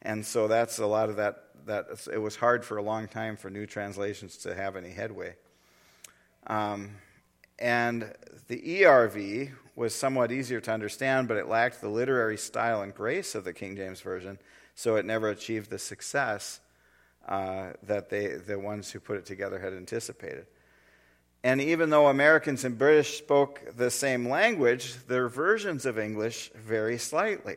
And 0.00 0.24
so 0.24 0.48
that's 0.48 0.78
a 0.78 0.86
lot 0.86 1.10
of 1.10 1.16
that. 1.16 1.44
that 1.66 1.86
it 2.12 2.18
was 2.18 2.34
hard 2.34 2.64
for 2.64 2.78
a 2.78 2.82
long 2.82 3.08
time 3.08 3.36
for 3.36 3.50
new 3.50 3.66
translations 3.66 4.38
to 4.38 4.54
have 4.54 4.74
any 4.74 4.90
headway. 4.90 5.36
Um, 6.46 6.96
and 7.58 8.12
the 8.48 8.60
ERV 8.60 9.52
was 9.74 9.94
somewhat 9.94 10.30
easier 10.30 10.60
to 10.60 10.72
understand, 10.72 11.28
but 11.28 11.36
it 11.36 11.48
lacked 11.48 11.80
the 11.80 11.88
literary 11.88 12.36
style 12.36 12.82
and 12.82 12.94
grace 12.94 13.34
of 13.34 13.44
the 13.44 13.52
King 13.52 13.76
James 13.76 14.00
Version, 14.00 14.38
so 14.74 14.96
it 14.96 15.04
never 15.04 15.28
achieved 15.28 15.70
the 15.70 15.78
success 15.78 16.60
uh, 17.26 17.72
that 17.82 18.10
they, 18.10 18.28
the 18.28 18.58
ones 18.58 18.90
who 18.90 19.00
put 19.00 19.16
it 19.16 19.26
together 19.26 19.58
had 19.58 19.72
anticipated. 19.72 20.46
And 21.44 21.60
even 21.60 21.90
though 21.90 22.06
Americans 22.06 22.64
and 22.64 22.78
British 22.78 23.18
spoke 23.18 23.62
the 23.76 23.90
same 23.90 24.28
language, 24.28 24.94
their 25.06 25.28
versions 25.28 25.86
of 25.86 25.98
English 25.98 26.50
vary 26.54 26.98
slightly. 26.98 27.56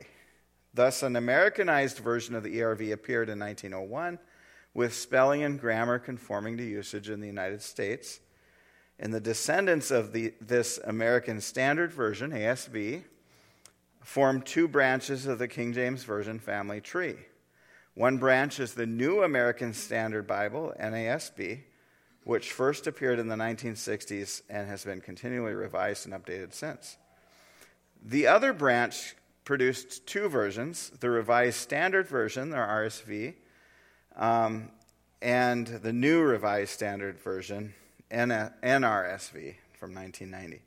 Thus, 0.74 1.04
an 1.04 1.16
Americanized 1.16 2.00
version 2.00 2.36
of 2.36 2.44
the 2.44 2.58
ERV 2.58 2.92
appeared 2.92 3.30
in 3.30 3.40
1901 3.40 4.20
with 4.74 4.94
spelling 4.94 5.44
and 5.44 5.60
grammar 5.60 6.00
conforming 6.00 6.58
to 6.58 6.64
usage 6.64 7.10
in 7.10 7.22
the 7.22 7.28
United 7.28 7.62
States. 7.62 8.20
And 9.00 9.14
the 9.14 9.20
descendants 9.20 9.92
of 9.92 10.14
the, 10.14 10.34
this 10.40 10.80
American 10.86 11.42
Standard 11.42 11.92
Version, 11.92 12.32
ASV, 12.32 13.04
form 14.02 14.42
two 14.42 14.68
branches 14.68 15.26
of 15.26 15.40
the 15.40 15.48
King 15.48 15.74
James 15.74 16.04
Version 16.04 16.40
family 16.40 16.80
tree. 16.80 17.16
One 17.96 18.18
branch 18.18 18.60
is 18.60 18.74
the 18.74 18.86
New 18.86 19.24
American 19.24 19.74
Standard 19.74 20.28
Bible, 20.28 20.74
NASB, 20.80 21.62
which 22.24 22.52
first 22.52 22.88
appeared 22.88 23.20
in 23.20 23.28
the 23.28 23.36
1960s 23.36 24.42
and 24.50 24.68
has 24.68 24.84
been 24.84 25.00
continually 25.00 25.54
revised 25.54 26.06
and 26.06 26.14
updated 26.14 26.54
since. 26.54 26.98
The 28.04 28.28
other 28.28 28.52
branch 28.52 29.16
produced 29.46 30.06
two 30.08 30.28
versions 30.28 30.92
the 31.00 31.10
Revised 31.10 31.58
Standard 31.58 32.08
Version, 32.08 32.54
or 32.54 32.68
RSV, 32.68 33.36
um, 34.16 34.70
and 35.22 35.68
the 35.68 35.94
New 35.94 36.22
Revised 36.22 36.72
Standard 36.72 37.20
Version, 37.20 37.74
NRSV 38.12 39.56
from 39.74 39.94
1990. 39.94 40.62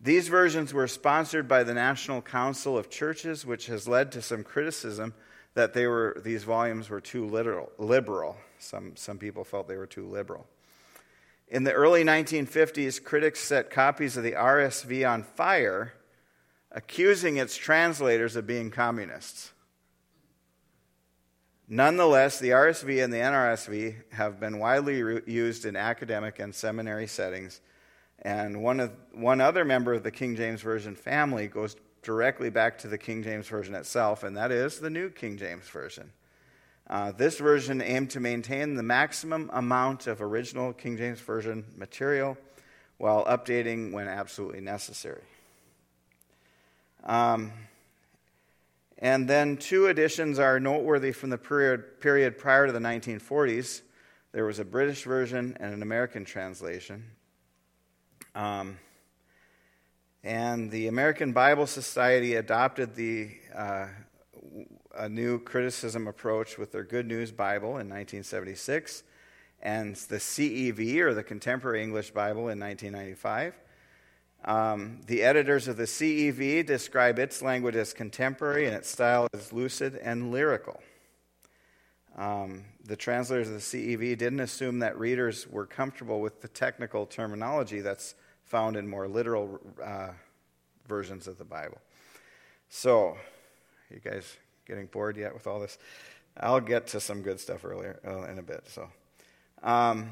These 0.00 0.28
versions 0.28 0.74
were 0.74 0.86
sponsored 0.86 1.48
by 1.48 1.62
the 1.62 1.72
National 1.72 2.20
Council 2.20 2.76
of 2.76 2.90
Churches, 2.90 3.46
which 3.46 3.66
has 3.66 3.88
led 3.88 4.12
to 4.12 4.20
some 4.20 4.44
criticism 4.44 5.14
that 5.54 5.72
they 5.72 5.86
were, 5.86 6.20
these 6.22 6.44
volumes 6.44 6.90
were 6.90 7.00
too 7.00 7.26
literal, 7.26 7.72
liberal. 7.78 8.36
Some, 8.58 8.96
some 8.96 9.18
people 9.18 9.44
felt 9.44 9.66
they 9.66 9.76
were 9.76 9.86
too 9.86 10.06
liberal. 10.06 10.46
In 11.48 11.64
the 11.64 11.72
early 11.72 12.04
1950s, 12.04 13.02
critics 13.02 13.40
set 13.40 13.70
copies 13.70 14.16
of 14.16 14.24
the 14.24 14.32
RSV 14.32 15.08
on 15.08 15.22
fire, 15.22 15.94
accusing 16.70 17.38
its 17.38 17.56
translators 17.56 18.36
of 18.36 18.46
being 18.46 18.70
communists. 18.70 19.53
Nonetheless, 21.68 22.38
the 22.38 22.50
RSV 22.50 23.02
and 23.02 23.10
the 23.12 23.18
NRSV 23.18 24.12
have 24.12 24.38
been 24.38 24.58
widely 24.58 25.22
used 25.26 25.64
in 25.64 25.76
academic 25.76 26.38
and 26.38 26.54
seminary 26.54 27.06
settings, 27.06 27.62
and 28.20 28.62
one, 28.62 28.80
of, 28.80 28.92
one 29.12 29.40
other 29.40 29.64
member 29.64 29.94
of 29.94 30.02
the 30.02 30.10
King 30.10 30.36
James 30.36 30.60
Version 30.60 30.94
family 30.94 31.48
goes 31.48 31.76
directly 32.02 32.50
back 32.50 32.76
to 32.78 32.88
the 32.88 32.98
King 32.98 33.22
James 33.22 33.48
Version 33.48 33.74
itself, 33.74 34.24
and 34.24 34.36
that 34.36 34.52
is 34.52 34.78
the 34.78 34.90
New 34.90 35.08
King 35.08 35.38
James 35.38 35.66
Version. 35.66 36.12
Uh, 36.86 37.12
this 37.12 37.38
version 37.38 37.80
aimed 37.80 38.10
to 38.10 38.20
maintain 38.20 38.74
the 38.74 38.82
maximum 38.82 39.48
amount 39.54 40.06
of 40.06 40.20
original 40.20 40.74
King 40.74 40.98
James 40.98 41.20
Version 41.20 41.64
material 41.76 42.36
while 42.98 43.24
updating 43.24 43.90
when 43.90 44.06
absolutely 44.06 44.60
necessary. 44.60 45.22
Um, 47.04 47.52
and 48.98 49.28
then 49.28 49.56
two 49.56 49.86
editions 49.86 50.38
are 50.38 50.60
noteworthy 50.60 51.12
from 51.12 51.30
the 51.30 51.38
period, 51.38 52.00
period 52.00 52.38
prior 52.38 52.66
to 52.66 52.72
the 52.72 52.78
1940s. 52.78 53.82
There 54.32 54.44
was 54.44 54.58
a 54.58 54.64
British 54.64 55.04
version 55.04 55.56
and 55.60 55.74
an 55.74 55.82
American 55.82 56.24
translation. 56.24 57.04
Um, 58.34 58.78
and 60.22 60.70
the 60.70 60.88
American 60.88 61.32
Bible 61.32 61.66
Society 61.66 62.36
adopted 62.36 62.94
the, 62.94 63.30
uh, 63.54 63.88
a 64.96 65.08
new 65.08 65.38
criticism 65.38 66.08
approach 66.08 66.56
with 66.56 66.72
their 66.72 66.84
Good 66.84 67.06
News 67.06 67.30
Bible 67.30 67.70
in 67.70 67.88
1976, 67.88 69.02
and 69.60 69.96
the 69.96 70.16
CEV, 70.16 71.00
or 71.00 71.14
the 71.14 71.22
Contemporary 71.22 71.82
English 71.82 72.12
Bible, 72.12 72.48
in 72.48 72.58
1995. 72.58 73.54
Um, 74.44 75.00
the 75.06 75.22
editors 75.22 75.68
of 75.68 75.76
the 75.76 75.84
CEV 75.84 76.66
describe 76.66 77.18
its 77.18 77.40
language 77.40 77.76
as 77.76 77.94
contemporary 77.94 78.66
and 78.66 78.74
its 78.74 78.90
style 78.90 79.26
as 79.32 79.52
lucid 79.52 79.94
and 79.96 80.30
lyrical. 80.30 80.82
Um, 82.16 82.64
the 82.84 82.96
translators 82.96 83.48
of 83.48 83.54
the 83.54 83.60
CEV 83.60 84.18
didn't 84.18 84.40
assume 84.40 84.80
that 84.80 84.98
readers 84.98 85.48
were 85.48 85.66
comfortable 85.66 86.20
with 86.20 86.42
the 86.42 86.48
technical 86.48 87.06
terminology 87.06 87.80
that's 87.80 88.14
found 88.44 88.76
in 88.76 88.86
more 88.86 89.08
literal 89.08 89.58
uh, 89.82 90.10
versions 90.86 91.26
of 91.26 91.38
the 91.38 91.44
Bible. 91.44 91.78
So, 92.68 93.16
you 93.90 93.98
guys 93.98 94.36
getting 94.66 94.86
bored 94.86 95.16
yet 95.16 95.32
with 95.32 95.46
all 95.46 95.58
this? 95.58 95.78
I'll 96.36 96.60
get 96.60 96.88
to 96.88 97.00
some 97.00 97.22
good 97.22 97.40
stuff 97.40 97.64
earlier 97.64 97.98
uh, 98.06 98.30
in 98.30 98.38
a 98.38 98.42
bit. 98.42 98.64
So, 98.68 98.88
um, 99.62 100.10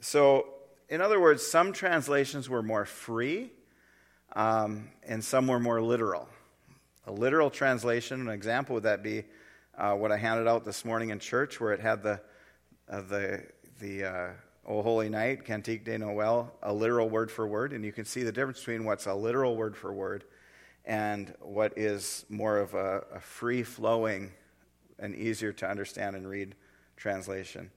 so 0.00 0.48
in 0.88 1.00
other 1.00 1.18
words, 1.18 1.44
some 1.44 1.72
translations 1.72 2.48
were 2.48 2.62
more 2.62 2.84
free 2.84 3.50
um, 4.34 4.88
and 5.06 5.22
some 5.22 5.46
were 5.46 5.60
more 5.60 5.80
literal. 5.80 6.28
A 7.06 7.12
literal 7.12 7.50
translation, 7.50 8.20
an 8.20 8.28
example 8.28 8.74
would 8.74 8.84
that 8.84 9.02
be 9.02 9.24
uh, 9.76 9.92
what 9.92 10.10
I 10.12 10.16
handed 10.16 10.48
out 10.48 10.64
this 10.64 10.84
morning 10.84 11.10
in 11.10 11.18
church, 11.18 11.60
where 11.60 11.72
it 11.72 11.80
had 11.80 12.02
the, 12.02 12.20
uh, 12.88 13.00
the, 13.02 13.44
the 13.80 14.04
uh, 14.04 14.28
O 14.66 14.82
Holy 14.82 15.08
Night, 15.08 15.44
Cantique 15.44 15.84
de 15.84 15.98
Noël, 15.98 16.48
a 16.62 16.72
literal 16.72 17.08
word 17.08 17.30
for 17.30 17.46
word. 17.46 17.72
And 17.72 17.84
you 17.84 17.92
can 17.92 18.04
see 18.04 18.22
the 18.22 18.32
difference 18.32 18.60
between 18.60 18.84
what's 18.84 19.06
a 19.06 19.14
literal 19.14 19.56
word 19.56 19.76
for 19.76 19.92
word 19.92 20.24
and 20.84 21.34
what 21.40 21.76
is 21.76 22.24
more 22.28 22.58
of 22.58 22.74
a, 22.74 23.04
a 23.14 23.20
free 23.20 23.62
flowing 23.62 24.32
and 24.98 25.14
easier 25.14 25.52
to 25.52 25.68
understand 25.68 26.16
and 26.16 26.28
read 26.28 26.54
translation. 26.96 27.70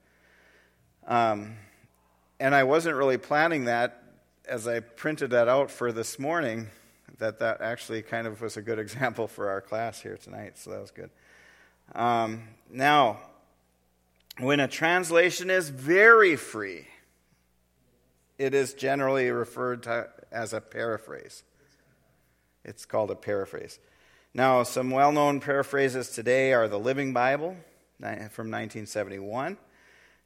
Um, 1.08 1.56
and 2.40 2.54
I 2.54 2.64
wasn't 2.64 2.96
really 2.96 3.18
planning 3.18 3.66
that 3.66 4.04
as 4.48 4.68
I 4.68 4.80
printed 4.80 5.32
that 5.32 5.48
out 5.48 5.70
for 5.70 5.92
this 5.92 6.18
morning, 6.18 6.68
that 7.20 7.40
that 7.40 7.62
actually 7.62 8.02
kind 8.02 8.28
of 8.28 8.42
was 8.42 8.58
a 8.58 8.62
good 8.62 8.80
example 8.88 9.28
for 9.28 9.50
our 9.50 9.62
class 9.62 10.02
here 10.02 10.18
tonight, 10.18 10.58
so 10.58 10.72
that 10.72 10.82
was 10.82 10.92
good. 10.92 11.10
Um, 11.94 12.44
now, 12.70 13.20
when 14.40 14.60
a 14.60 14.68
translation 14.68 15.50
is 15.50 15.70
very 15.70 16.36
free, 16.36 16.88
it 18.38 18.54
is 18.54 18.74
generally 18.74 19.30
referred 19.32 19.84
to 19.84 20.10
as 20.32 20.54
a 20.54 20.62
paraphrase. 20.62 21.44
It's 22.64 22.86
called 22.86 23.10
a 23.10 23.16
paraphrase. 23.16 23.80
Now, 24.34 24.64
some 24.64 24.92
well 24.92 25.12
known 25.12 25.40
paraphrases 25.40 26.10
today 26.10 26.54
are 26.54 26.68
the 26.68 26.78
Living 26.78 27.14
Bible 27.14 27.58
from 28.00 28.52
1971 28.52 29.58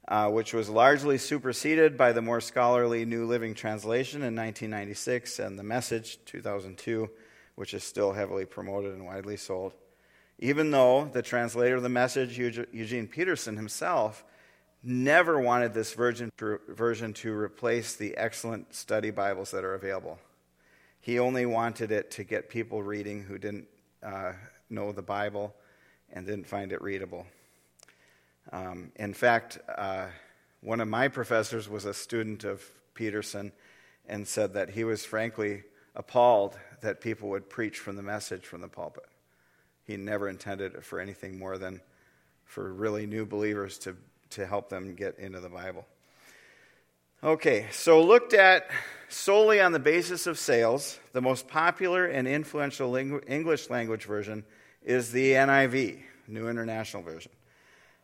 uh, 0.08 0.28
which 0.30 0.52
was 0.52 0.68
largely 0.68 1.16
superseded 1.16 1.96
by 1.96 2.12
the 2.12 2.22
more 2.22 2.40
scholarly 2.40 3.04
New 3.04 3.26
Living 3.26 3.54
Translation 3.54 4.18
in 4.18 4.34
1996 4.34 5.38
and 5.38 5.58
the 5.58 5.62
Message 5.62 6.18
2002, 6.26 7.08
which 7.54 7.74
is 7.74 7.84
still 7.84 8.12
heavily 8.12 8.44
promoted 8.44 8.92
and 8.92 9.06
widely 9.06 9.36
sold. 9.36 9.72
Even 10.38 10.70
though 10.72 11.04
the 11.12 11.22
translator 11.22 11.76
of 11.76 11.82
the 11.82 11.88
Message, 11.88 12.36
Eugene 12.36 13.06
Peterson 13.06 13.56
himself, 13.56 14.24
never 14.82 15.38
wanted 15.38 15.72
this 15.72 15.94
version 15.94 16.32
to 17.12 17.32
replace 17.32 17.94
the 17.94 18.16
excellent 18.16 18.74
study 18.74 19.10
Bibles 19.10 19.52
that 19.52 19.64
are 19.64 19.74
available. 19.74 20.18
He 21.00 21.18
only 21.18 21.46
wanted 21.46 21.92
it 21.92 22.10
to 22.12 22.24
get 22.24 22.48
people 22.48 22.82
reading 22.82 23.22
who 23.22 23.38
didn't 23.38 23.68
uh, 24.02 24.32
know 24.68 24.90
the 24.90 25.02
Bible 25.02 25.54
and 26.12 26.26
didn't 26.26 26.46
find 26.46 26.72
it 26.72 26.82
readable. 26.82 27.26
Um, 28.50 28.92
in 28.96 29.14
fact, 29.14 29.58
uh, 29.76 30.06
one 30.60 30.80
of 30.80 30.88
my 30.88 31.08
professors 31.08 31.68
was 31.68 31.84
a 31.84 31.94
student 31.94 32.44
of 32.44 32.62
Peterson 32.94 33.52
and 34.08 34.26
said 34.26 34.54
that 34.54 34.70
he 34.70 34.84
was 34.84 35.04
frankly 35.04 35.62
appalled 35.94 36.58
that 36.80 37.00
people 37.00 37.28
would 37.30 37.48
preach 37.48 37.78
from 37.78 37.96
the 37.96 38.02
message 38.02 38.44
from 38.44 38.60
the 38.60 38.68
pulpit. 38.68 39.04
He 39.84 39.96
never 39.96 40.28
intended 40.28 40.74
it 40.74 40.84
for 40.84 41.00
anything 41.00 41.38
more 41.38 41.58
than 41.58 41.80
for 42.44 42.72
really 42.72 43.06
new 43.06 43.24
believers 43.24 43.78
to, 43.78 43.96
to 44.30 44.46
help 44.46 44.68
them 44.68 44.94
get 44.94 45.18
into 45.18 45.40
the 45.40 45.48
Bible. 45.48 45.86
Okay, 47.24 47.66
so 47.70 48.02
looked 48.02 48.34
at 48.34 48.68
solely 49.08 49.60
on 49.60 49.72
the 49.72 49.78
basis 49.78 50.26
of 50.26 50.38
sales, 50.38 50.98
the 51.12 51.22
most 51.22 51.46
popular 51.46 52.06
and 52.06 52.26
influential 52.26 52.96
English 52.96 53.70
language 53.70 54.04
version 54.04 54.44
is 54.84 55.12
the 55.12 55.32
NIV, 55.32 56.00
New 56.26 56.48
International 56.48 57.02
Version. 57.02 57.30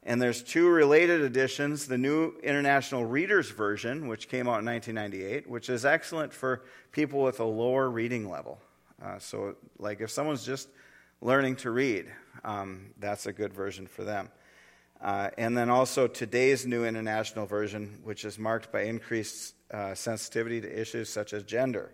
And 0.09 0.23
there's 0.23 0.43
two 0.43 0.71
related 0.71 1.21
editions 1.21 1.87
the 1.87 1.99
New 1.99 2.33
International 2.43 3.05
Reader's 3.05 3.51
Version, 3.51 4.09
which 4.09 4.31
came 4.31 4.49
out 4.49 4.61
in 4.61 4.65
1998, 4.65 5.47
which 5.47 5.69
is 5.69 5.85
excellent 5.85 6.33
for 6.33 6.63
people 6.93 7.21
with 7.21 7.41
a 7.41 7.45
lower 7.45 7.91
reading 7.91 8.31
level. 8.31 8.59
Uh, 9.05 9.19
so, 9.19 9.57
like 9.79 10.01
if 10.01 10.11
someone's 10.11 10.47
just 10.47 10.71
learning 11.21 11.57
to 11.57 11.71
read, 11.71 12.07
um, 12.43 12.87
that's 12.99 13.27
a 13.27 13.35
good 13.35 13.53
version 13.53 13.87
for 13.87 14.03
them. 14.03 14.31
Uh, 14.99 15.29
and 15.37 15.55
then 15.55 15.69
also 15.69 16.07
today's 16.07 16.65
New 16.65 16.87
International 16.87 17.45
Version, 17.45 17.99
which 18.03 18.25
is 18.25 18.39
marked 18.39 18.73
by 18.73 18.85
increased 18.85 19.57
uh, 19.71 19.95
sensitivity 19.95 20.63
to 20.63 20.81
issues 20.81 21.11
such 21.11 21.35
as 21.35 21.43
gender. 21.43 21.93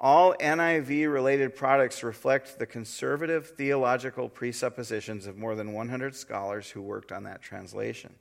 All 0.00 0.34
NIV 0.34 1.12
related 1.12 1.56
products 1.56 2.04
reflect 2.04 2.58
the 2.58 2.66
conservative 2.66 3.48
theological 3.48 4.28
presuppositions 4.28 5.26
of 5.26 5.36
more 5.36 5.56
than 5.56 5.72
100 5.72 6.14
scholars 6.14 6.70
who 6.70 6.80
worked 6.80 7.10
on 7.10 7.24
that 7.24 7.42
translation. 7.42 8.14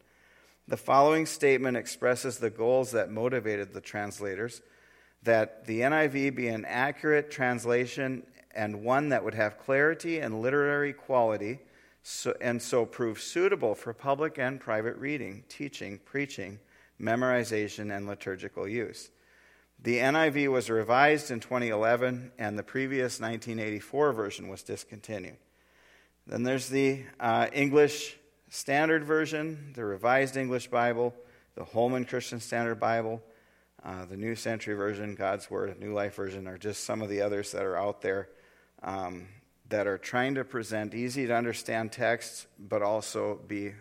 The 0.68 0.78
following 0.78 1.28
statement 1.28 1.78
expresses 1.78 2.40
the 2.40 2.50
goals 2.50 2.92
that 2.92 3.12
motivated 3.12 3.74
the 3.74 3.82
translators 3.82 4.62
that 5.24 5.66
the 5.66 5.82
NIV 5.82 6.36
be 6.36 6.48
an 6.48 6.66
accurate 6.66 7.30
translation 7.30 8.24
and 8.56 8.84
one 8.84 9.10
that 9.10 9.24
would 9.24 9.36
have 9.36 9.60
clarity 9.60 10.20
and 10.20 10.42
literary 10.42 10.94
quality, 10.94 11.60
so, 12.02 12.34
and 12.42 12.62
so 12.62 12.86
prove 12.86 13.22
suitable 13.22 13.76
for 13.76 13.94
public 13.94 14.40
and 14.40 14.60
private 14.60 14.96
reading, 14.98 15.44
teaching, 15.48 16.00
preaching, 16.06 16.60
memorization, 17.00 17.96
and 17.96 18.08
liturgical 18.08 18.68
use. 18.68 19.12
The 19.80 19.98
NIV 19.98 20.52
was 20.52 20.70
revised 20.70 21.30
in 21.30 21.40
2011, 21.40 22.32
and 22.38 22.58
the 22.58 22.63
previous 22.63 23.20
1984 23.20 24.13
version 24.13 24.48
was 24.48 24.63
discontinued. 24.63 25.38
Then 26.26 26.44
there's 26.44 26.68
the 26.68 27.04
uh, 27.20 27.48
English 27.54 28.18
Standard 28.50 29.04
Version, 29.04 29.72
the 29.76 29.86
Revised 29.86 30.36
English 30.36 30.68
Bible, 30.68 31.13
the 31.56 31.63
Holman 31.63 32.06
Christian 32.06 32.40
Standard 32.40 32.80
Bible, 32.80 33.22
uh, 33.84 34.06
the 34.06 34.18
New 34.18 34.36
Century 34.36 34.74
Version, 34.74 35.16
God's 35.16 35.50
Word, 35.50 35.80
New 35.80 35.94
Life 35.94 36.16
Version 36.16 36.48
are 36.48 36.58
just 36.58 36.84
some 36.84 37.02
of 37.02 37.10
the 37.10 37.22
others 37.22 37.52
that 37.52 37.63
are 37.63 37.78
out 37.78 38.02
there 38.02 38.30
um, 38.84 39.28
that 39.70 39.88
are 39.88 39.98
trying 39.98 40.36
to 40.36 40.44
present 40.44 40.94
easy 40.94 41.28
to 41.28 41.36
understand 41.36 41.92
texts, 41.92 42.48
but 42.58 42.82
also 42.82 43.40
be 43.48 43.74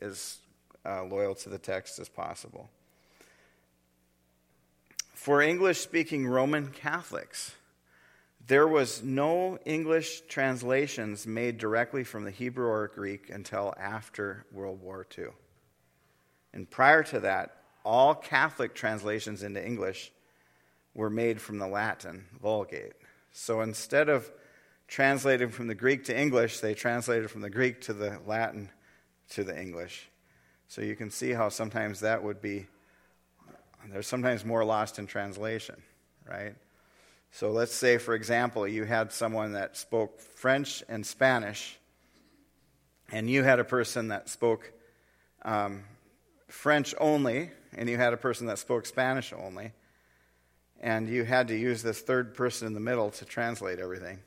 as 0.00 0.38
uh, 0.84 1.04
loyal 1.04 1.34
to 1.36 1.48
the 1.48 1.58
text 1.58 1.98
as 1.98 2.08
possible. 2.08 2.68
For 5.24 5.40
English 5.40 5.80
speaking 5.80 6.26
Roman 6.26 6.66
Catholics, 6.66 7.54
there 8.46 8.68
was 8.68 9.02
no 9.02 9.56
English 9.64 10.20
translations 10.28 11.26
made 11.26 11.56
directly 11.56 12.04
from 12.04 12.24
the 12.24 12.30
Hebrew 12.30 12.66
or 12.66 12.88
Greek 12.88 13.30
until 13.30 13.72
after 13.80 14.44
World 14.52 14.82
War 14.82 15.06
II. 15.16 15.28
And 16.52 16.70
prior 16.70 17.02
to 17.04 17.20
that, 17.20 17.56
all 17.86 18.14
Catholic 18.14 18.74
translations 18.74 19.42
into 19.42 19.66
English 19.66 20.12
were 20.92 21.08
made 21.08 21.40
from 21.40 21.58
the 21.58 21.68
Latin 21.68 22.26
Vulgate. 22.42 22.92
So 23.32 23.62
instead 23.62 24.10
of 24.10 24.30
translating 24.88 25.48
from 25.48 25.68
the 25.68 25.74
Greek 25.74 26.04
to 26.04 26.20
English, 26.20 26.60
they 26.60 26.74
translated 26.74 27.30
from 27.30 27.40
the 27.40 27.48
Greek 27.48 27.80
to 27.80 27.94
the 27.94 28.18
Latin 28.26 28.68
to 29.30 29.42
the 29.42 29.58
English. 29.58 30.06
So 30.68 30.82
you 30.82 30.94
can 30.94 31.10
see 31.10 31.30
how 31.30 31.48
sometimes 31.48 32.00
that 32.00 32.22
would 32.22 32.42
be 32.42 32.66
there's 33.90 34.06
sometimes 34.06 34.44
more 34.44 34.64
lost 34.64 34.98
in 34.98 35.06
translation, 35.06 35.82
right? 36.28 36.54
So 37.32 37.50
let's 37.50 37.74
say, 37.74 37.98
for 37.98 38.14
example, 38.14 38.66
you 38.66 38.84
had 38.84 39.12
someone 39.12 39.52
that 39.54 39.76
spoke 39.76 40.20
French 40.20 40.84
and 40.88 41.04
Spanish, 41.04 41.78
and 43.10 43.28
you 43.28 43.42
had 43.42 43.58
a 43.58 43.64
person 43.64 44.08
that 44.08 44.28
spoke 44.28 44.72
um, 45.42 45.84
French 46.48 46.94
only, 46.98 47.50
and 47.76 47.88
you 47.88 47.96
had 47.96 48.12
a 48.12 48.16
person 48.16 48.46
that 48.46 48.58
spoke 48.58 48.86
Spanish 48.86 49.32
only, 49.32 49.72
and 50.80 51.08
you 51.08 51.24
had 51.24 51.48
to 51.48 51.56
use 51.56 51.82
this 51.82 52.00
third 52.00 52.34
person 52.34 52.68
in 52.68 52.74
the 52.74 52.80
middle 52.80 53.10
to 53.10 53.24
translate 53.24 53.78
everything 53.78 54.20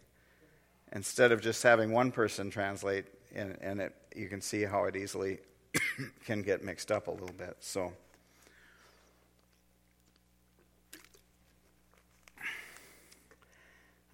instead 0.91 1.31
of 1.31 1.41
just 1.41 1.63
having 1.63 1.91
one 1.91 2.11
person 2.11 2.49
translate, 2.49 3.05
and, 3.33 3.57
and 3.61 3.79
it, 3.79 3.95
you 4.15 4.27
can 4.27 4.41
see 4.41 4.63
how 4.63 4.83
it 4.83 4.95
easily 4.95 5.39
can 6.25 6.41
get 6.41 6.63
mixed 6.63 6.91
up 6.91 7.07
a 7.07 7.11
little 7.11 7.35
bit. 7.37 7.55
So. 7.59 7.93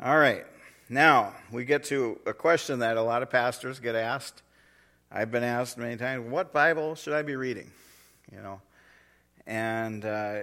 All 0.03 0.17
right. 0.17 0.45
Now, 0.89 1.31
we 1.49 1.63
get 1.63 1.85
to 1.85 2.19
a 2.25 2.33
question 2.33 2.79
that 2.79 2.97
a 2.97 3.01
lot 3.01 3.23
of 3.23 3.29
pastors 3.29 3.79
get 3.79 3.95
asked. 3.95 4.41
I've 5.09 5.31
been 5.31 5.45
asked 5.45 5.77
many 5.77 5.95
times, 5.95 6.29
what 6.29 6.51
Bible 6.51 6.95
should 6.95 7.13
I 7.13 7.21
be 7.21 7.37
reading? 7.37 7.71
You 8.29 8.41
know, 8.41 8.61
and 9.47 10.03
uh, 10.03 10.39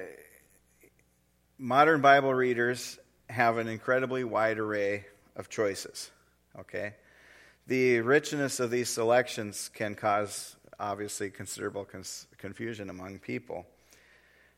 modern 1.59 2.01
Bible 2.01 2.33
readers 2.33 2.99
have 3.29 3.59
an 3.59 3.69
incredibly 3.69 4.25
wide 4.25 4.59
array 4.59 5.05
of 5.37 5.51
choices. 5.51 6.11
Okay? 6.59 6.95
The 7.67 8.01
richness 8.01 8.61
of 8.61 8.71
these 8.71 8.89
selections 8.89 9.69
can 9.75 9.95
cause, 9.95 10.57
obviously, 10.79 11.29
considerable 11.29 11.85
cons- 11.85 12.27
confusion 12.39 12.89
among 12.89 13.19
people. 13.19 13.67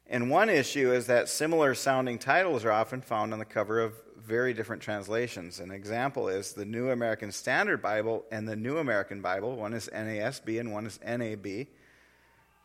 And 0.06 0.30
one 0.30 0.48
issue 0.48 0.92
is 0.92 1.08
that 1.08 1.28
similar 1.28 1.74
sounding 1.74 2.20
titles 2.20 2.64
are 2.64 2.70
often 2.70 3.00
found 3.00 3.32
on 3.32 3.40
the 3.40 3.44
cover 3.44 3.80
of 3.80 3.94
very 4.24 4.54
different 4.54 4.82
translations. 4.82 5.61
An 5.61 5.70
example 5.70 6.28
is 6.28 6.52
the 6.52 6.64
New 6.64 6.90
American 6.90 7.32
Standard 7.32 7.82
Bible 7.82 8.24
and 8.30 8.48
the 8.48 8.56
New 8.56 8.78
American 8.78 9.20
Bible. 9.20 9.56
One 9.56 9.74
is 9.74 9.90
NASB 9.92 10.61
and 10.61 10.72
one 10.72 10.87
is 10.87 11.00
NAB. 11.04 11.66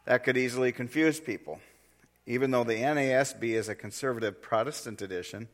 That 0.05 0.23
could 0.23 0.37
easily 0.37 0.71
confuse 0.71 1.19
people. 1.19 1.59
Even 2.25 2.51
though 2.51 2.63
the 2.63 2.75
NASB 2.75 3.43
is 3.43 3.69
a 3.69 3.75
conservative 3.75 4.41
Protestant 4.41 5.01
edition, 5.01 5.47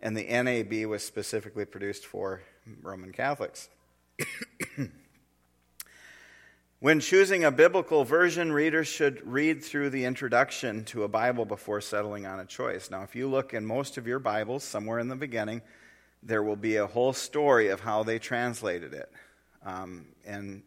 and 0.00 0.16
the 0.16 0.24
NAB 0.24 0.88
was 0.88 1.02
specifically 1.02 1.64
produced 1.64 2.06
for 2.06 2.42
Roman 2.82 3.12
Catholics. 3.12 3.68
When 6.80 7.00
choosing 7.00 7.42
a 7.42 7.50
biblical 7.50 8.04
version, 8.04 8.52
readers 8.52 8.86
should 8.86 9.26
read 9.26 9.64
through 9.64 9.90
the 9.90 10.04
introduction 10.04 10.84
to 10.84 11.02
a 11.02 11.08
Bible 11.08 11.44
before 11.44 11.80
settling 11.80 12.24
on 12.24 12.38
a 12.38 12.44
choice. 12.44 12.88
Now, 12.88 13.02
if 13.02 13.16
you 13.16 13.26
look 13.26 13.52
in 13.52 13.66
most 13.66 13.98
of 13.98 14.06
your 14.06 14.20
Bibles, 14.20 14.62
somewhere 14.62 15.00
in 15.00 15.08
the 15.08 15.16
beginning, 15.16 15.60
there 16.22 16.44
will 16.44 16.54
be 16.54 16.76
a 16.76 16.86
whole 16.86 17.12
story 17.12 17.70
of 17.70 17.80
how 17.80 18.04
they 18.04 18.20
translated 18.20 18.94
it. 18.94 19.10
Um, 19.64 20.06
and 20.24 20.62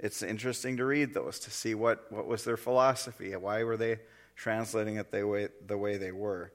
it's 0.00 0.24
interesting 0.24 0.76
to 0.78 0.84
read 0.84 1.14
those 1.14 1.38
to 1.38 1.52
see 1.52 1.76
what, 1.76 2.10
what 2.10 2.26
was 2.26 2.42
their 2.42 2.56
philosophy. 2.56 3.30
Why 3.36 3.62
were 3.62 3.76
they 3.76 4.00
translating 4.34 4.96
it 4.96 5.12
the 5.12 5.24
way, 5.24 5.50
the 5.64 5.78
way 5.78 5.98
they 5.98 6.10
were? 6.10 6.50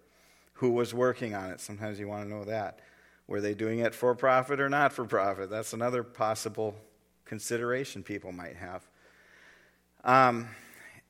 Who 0.55 0.71
was 0.71 0.93
working 0.93 1.35
on 1.35 1.51
it? 1.51 1.61
Sometimes 1.61 2.01
you 2.01 2.09
want 2.09 2.25
to 2.25 2.29
know 2.29 2.43
that. 2.43 2.79
Were 3.27 3.39
they 3.39 3.53
doing 3.53 3.79
it 3.79 3.95
for 3.95 4.13
profit 4.13 4.59
or 4.59 4.67
not 4.67 4.91
for 4.91 5.05
profit? 5.05 5.49
That's 5.49 5.71
another 5.71 6.03
possible 6.03 6.75
consideration 7.23 8.03
people 8.03 8.33
might 8.33 8.57
have. 8.57 8.88
Um, 10.03 10.47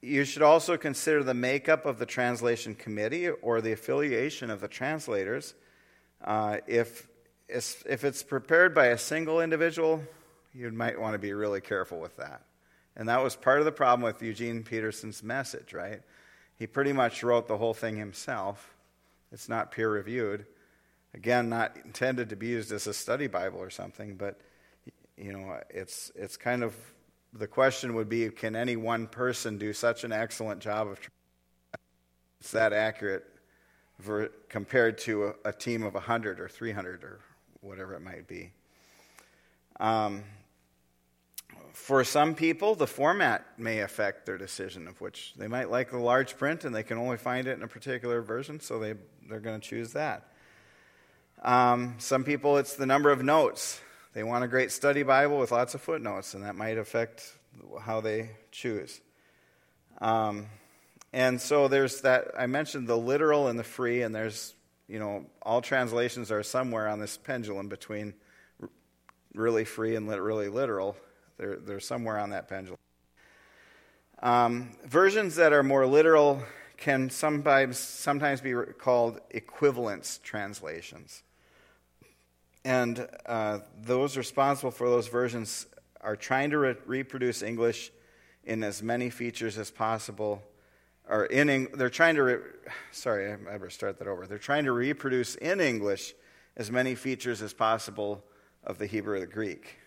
you 0.01 0.23
should 0.23 0.41
also 0.41 0.77
consider 0.77 1.23
the 1.23 1.33
makeup 1.33 1.85
of 1.85 1.99
the 1.99 2.05
translation 2.05 2.73
committee 2.73 3.29
or 3.29 3.61
the 3.61 3.73
affiliation 3.73 4.49
of 4.49 4.61
the 4.61 4.67
translators. 4.67 5.53
Uh, 6.23 6.57
if, 6.67 7.07
if 7.47 8.03
it's 8.03 8.23
prepared 8.23 8.73
by 8.73 8.87
a 8.87 8.97
single 8.97 9.41
individual, 9.41 10.03
you 10.53 10.71
might 10.71 10.99
want 10.99 11.13
to 11.13 11.19
be 11.19 11.33
really 11.33 11.61
careful 11.61 11.99
with 11.99 12.15
that. 12.17 12.41
And 12.95 13.09
that 13.09 13.23
was 13.23 13.35
part 13.35 13.59
of 13.59 13.65
the 13.65 13.71
problem 13.71 14.01
with 14.01 14.21
Eugene 14.21 14.63
Peterson's 14.63 15.21
message, 15.21 15.73
right? 15.73 16.01
He 16.57 16.67
pretty 16.67 16.93
much 16.93 17.23
wrote 17.23 17.47
the 17.47 17.57
whole 17.57 17.73
thing 17.73 17.97
himself. 17.97 18.73
It's 19.31 19.47
not 19.47 19.71
peer 19.71 19.89
reviewed. 19.89 20.45
Again, 21.13 21.49
not 21.49 21.77
intended 21.83 22.29
to 22.29 22.35
be 22.35 22.47
used 22.47 22.71
as 22.71 22.87
a 22.87 22.93
study 22.93 23.27
Bible 23.27 23.59
or 23.59 23.69
something, 23.69 24.15
but 24.15 24.39
you 25.17 25.33
know, 25.33 25.59
it's, 25.69 26.11
it's 26.15 26.37
kind 26.37 26.63
of 26.63 26.75
the 27.33 27.47
question 27.47 27.93
would 27.95 28.09
be 28.09 28.29
can 28.29 28.55
any 28.55 28.75
one 28.75 29.07
person 29.07 29.57
do 29.57 29.73
such 29.73 30.03
an 30.03 30.11
excellent 30.11 30.61
job 30.61 30.87
of 30.87 30.99
that 32.51 32.73
accurate 32.73 33.25
compared 34.47 34.97
to 34.97 35.25
a, 35.25 35.33
a, 35.45 35.51
team 35.51 35.83
of 35.83 35.93
100 35.93 36.39
or 36.39 36.47
300 36.47 37.03
or 37.03 37.19
whatever 37.59 37.93
it 37.93 37.99
might 37.99 38.27
be. 38.27 38.51
Um, 39.79 40.23
for 41.73 42.03
some 42.03 42.33
people 42.33 42.75
the 42.75 42.87
format 42.87 43.45
may 43.57 43.79
affect 43.79 44.25
their 44.25 44.37
decision 44.37 44.87
of 44.87 44.99
which 45.01 45.33
they 45.35 45.47
might 45.47 45.69
like 45.69 45.91
the 45.91 45.97
large 45.97 46.37
print 46.37 46.63
and 46.63 46.73
they 46.73 46.83
can 46.83 46.97
only 46.97 47.17
find 47.17 47.47
it 47.47 47.57
in 47.57 47.63
a 47.63 47.67
particular 47.67 48.21
version 48.21 48.59
so 48.59 48.79
they, 48.79 48.93
they're 49.27 49.39
going 49.39 49.59
to 49.59 49.67
choose 49.67 49.93
that. 49.93 50.31
Um, 51.41 51.95
some 51.99 52.23
people, 52.23 52.57
it's 52.57 52.75
the 52.75 52.85
number 52.85 53.11
of 53.11 53.23
notes. 53.23 53.79
They 54.13 54.23
want 54.23 54.43
a 54.43 54.47
great 54.47 54.71
study 54.71 55.03
Bible 55.03 55.37
with 55.37 55.51
lots 55.51 55.75
of 55.75 55.81
footnotes, 55.81 56.33
and 56.33 56.43
that 56.43 56.55
might 56.55 56.77
affect 56.77 57.37
how 57.81 58.01
they 58.01 58.31
choose. 58.51 59.01
Um, 60.01 60.47
and 61.13 61.39
so 61.39 61.67
there's 61.67 62.01
that, 62.01 62.29
I 62.37 62.47
mentioned 62.47 62.87
the 62.87 62.97
literal 62.97 63.47
and 63.47 63.59
the 63.59 63.63
free, 63.63 64.01
and 64.01 64.13
there's, 64.13 64.55
you 64.87 64.99
know, 64.99 65.25
all 65.41 65.61
translations 65.61 66.31
are 66.31 66.43
somewhere 66.43 66.87
on 66.87 66.99
this 66.99 67.17
pendulum 67.17 67.69
between 67.69 68.13
really 69.33 69.65
free 69.65 69.95
and 69.95 70.09
really 70.09 70.49
literal. 70.49 70.97
They're, 71.37 71.57
they're 71.57 71.79
somewhere 71.79 72.17
on 72.17 72.31
that 72.31 72.47
pendulum. 72.47 72.79
Um, 74.21 74.71
versions 74.85 75.35
that 75.35 75.53
are 75.53 75.63
more 75.63 75.85
literal 75.85 76.43
can 76.77 77.09
sometimes, 77.09 77.77
sometimes 77.77 78.41
be 78.41 78.53
called 78.77 79.19
equivalence 79.29 80.19
translations. 80.23 81.23
And 82.65 83.07
uh, 83.25 83.59
those 83.81 84.17
responsible 84.17 84.71
for 84.71 84.89
those 84.89 85.07
versions 85.07 85.65
are 86.01 86.15
trying 86.15 86.49
to 86.51 86.57
re- 86.57 86.75
reproduce 86.85 87.41
English 87.41 87.91
in 88.43 88.63
as 88.63 88.83
many 88.83 89.09
features 89.09 89.57
as 89.57 89.71
possible. 89.71 90.43
Or 91.07 91.25
in, 91.25 91.69
they're 91.73 91.89
trying 91.89 92.15
to, 92.15 92.23
re- 92.23 92.37
sorry, 92.91 93.31
I 93.31 93.35
better 93.35 93.69
start 93.69 93.99
that 93.99 94.07
over. 94.07 94.27
They're 94.27 94.37
trying 94.37 94.65
to 94.65 94.71
reproduce 94.71 95.35
in 95.35 95.59
English 95.59 96.13
as 96.57 96.69
many 96.71 96.95
features 96.95 97.41
as 97.41 97.53
possible 97.53 98.23
of 98.63 98.77
the 98.77 98.85
Hebrew 98.85 99.15
or 99.15 99.19
the 99.19 99.27
Greek. 99.27 99.77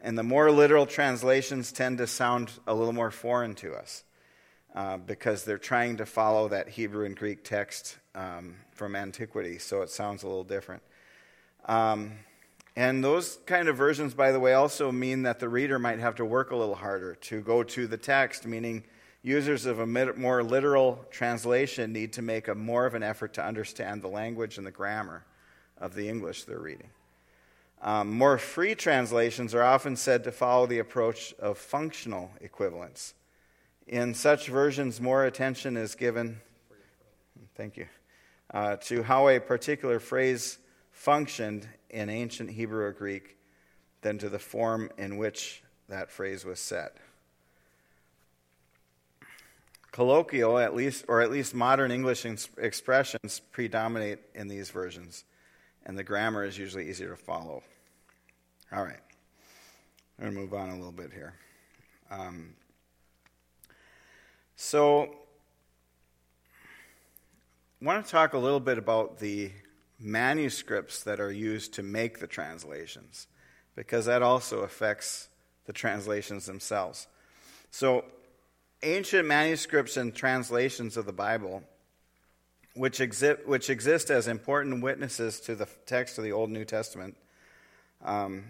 And 0.00 0.18
the 0.18 0.22
more 0.22 0.50
literal 0.50 0.86
translations 0.86 1.72
tend 1.72 1.98
to 1.98 2.06
sound 2.06 2.50
a 2.66 2.74
little 2.74 2.92
more 2.92 3.10
foreign 3.10 3.54
to 3.56 3.74
us 3.74 4.04
uh, 4.74 4.96
because 4.96 5.44
they're 5.44 5.58
trying 5.58 5.98
to 5.98 6.06
follow 6.06 6.48
that 6.48 6.68
Hebrew 6.68 7.06
and 7.06 7.16
Greek 7.16 7.44
text 7.44 7.98
um, 8.14 8.56
from 8.72 8.96
antiquity, 8.96 9.58
so 9.58 9.82
it 9.82 9.90
sounds 9.90 10.22
a 10.22 10.26
little 10.26 10.44
different. 10.44 10.82
Um, 11.66 12.12
and 12.76 13.04
those 13.04 13.38
kind 13.46 13.68
of 13.68 13.76
versions, 13.76 14.14
by 14.14 14.32
the 14.32 14.40
way, 14.40 14.54
also 14.54 14.90
mean 14.90 15.22
that 15.22 15.38
the 15.38 15.48
reader 15.48 15.78
might 15.78 16.00
have 16.00 16.16
to 16.16 16.24
work 16.24 16.50
a 16.50 16.56
little 16.56 16.74
harder 16.74 17.14
to 17.14 17.40
go 17.40 17.62
to 17.62 17.86
the 17.86 17.96
text, 17.96 18.46
meaning 18.46 18.84
users 19.22 19.64
of 19.64 19.78
a 19.78 19.86
more 19.86 20.42
literal 20.42 21.04
translation 21.10 21.92
need 21.92 22.12
to 22.14 22.22
make 22.22 22.48
a 22.48 22.54
more 22.54 22.84
of 22.84 22.94
an 22.94 23.02
effort 23.02 23.32
to 23.34 23.44
understand 23.44 24.02
the 24.02 24.08
language 24.08 24.58
and 24.58 24.66
the 24.66 24.72
grammar 24.72 25.24
of 25.78 25.94
the 25.94 26.08
English 26.08 26.44
they're 26.44 26.58
reading. 26.58 26.90
Um, 27.80 28.10
more 28.10 28.38
free 28.38 28.74
translations 28.74 29.54
are 29.54 29.62
often 29.62 29.94
said 29.94 30.24
to 30.24 30.32
follow 30.32 30.66
the 30.66 30.78
approach 30.78 31.32
of 31.38 31.58
functional 31.58 32.30
equivalence. 32.40 33.14
In 33.86 34.14
such 34.14 34.48
versions, 34.48 35.00
more 35.00 35.26
attention 35.26 35.76
is 35.76 35.94
given, 35.94 36.40
thank 37.54 37.76
you, 37.76 37.86
uh, 38.52 38.76
to 38.76 39.02
how 39.02 39.28
a 39.28 39.38
particular 39.38 40.00
phrase 40.00 40.58
functioned 40.94 41.68
in 41.90 42.08
ancient 42.08 42.50
Hebrew 42.50 42.84
or 42.84 42.92
Greek 42.92 43.36
than 44.00 44.16
to 44.18 44.28
the 44.28 44.38
form 44.38 44.90
in 44.96 45.18
which 45.18 45.62
that 45.88 46.10
phrase 46.10 46.44
was 46.44 46.60
set. 46.60 46.96
Colloquial, 49.90 50.58
at 50.58 50.74
least, 50.74 51.04
or 51.08 51.20
at 51.20 51.30
least 51.30 51.54
modern 51.54 51.90
English 51.90 52.24
expressions 52.24 53.40
predominate 53.52 54.20
in 54.34 54.48
these 54.48 54.70
versions, 54.70 55.24
and 55.84 55.98
the 55.98 56.04
grammar 56.04 56.44
is 56.44 56.56
usually 56.56 56.88
easier 56.88 57.10
to 57.10 57.16
follow. 57.16 57.62
All 58.72 58.82
right. 58.82 59.00
I'm 60.18 60.24
going 60.24 60.34
to 60.34 60.40
move 60.40 60.54
on 60.54 60.70
a 60.70 60.76
little 60.76 60.92
bit 60.92 61.12
here. 61.12 61.34
Um, 62.10 62.54
so, 64.56 65.14
I 67.82 67.84
want 67.84 68.04
to 68.04 68.10
talk 68.10 68.32
a 68.32 68.38
little 68.38 68.60
bit 68.60 68.78
about 68.78 69.18
the 69.18 69.50
manuscripts 69.98 71.02
that 71.04 71.20
are 71.20 71.32
used 71.32 71.74
to 71.74 71.82
make 71.82 72.18
the 72.18 72.26
translations, 72.26 73.26
because 73.74 74.06
that 74.06 74.22
also 74.22 74.60
affects 74.60 75.28
the 75.66 75.72
translations 75.72 76.46
themselves. 76.46 77.06
So, 77.70 78.04
ancient 78.82 79.26
manuscripts 79.26 79.96
and 79.96 80.14
translations 80.14 80.96
of 80.96 81.06
the 81.06 81.12
Bible, 81.12 81.62
which, 82.74 82.98
exi- 82.98 83.44
which 83.46 83.70
exist 83.70 84.10
as 84.10 84.28
important 84.28 84.82
witnesses 84.82 85.40
to 85.40 85.54
the 85.54 85.68
text 85.86 86.18
of 86.18 86.24
the 86.24 86.32
Old 86.32 86.50
New 86.50 86.64
Testament, 86.64 87.16
um, 88.04 88.44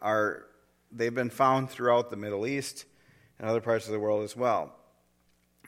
are 0.00 0.46
they've 0.90 1.14
been 1.14 1.30
found 1.30 1.70
throughout 1.70 2.10
the 2.10 2.16
Middle 2.16 2.46
East 2.46 2.84
and 3.38 3.48
other 3.48 3.60
parts 3.60 3.86
of 3.86 3.92
the 3.92 3.98
world 3.98 4.22
as 4.22 4.36
well. 4.36 4.74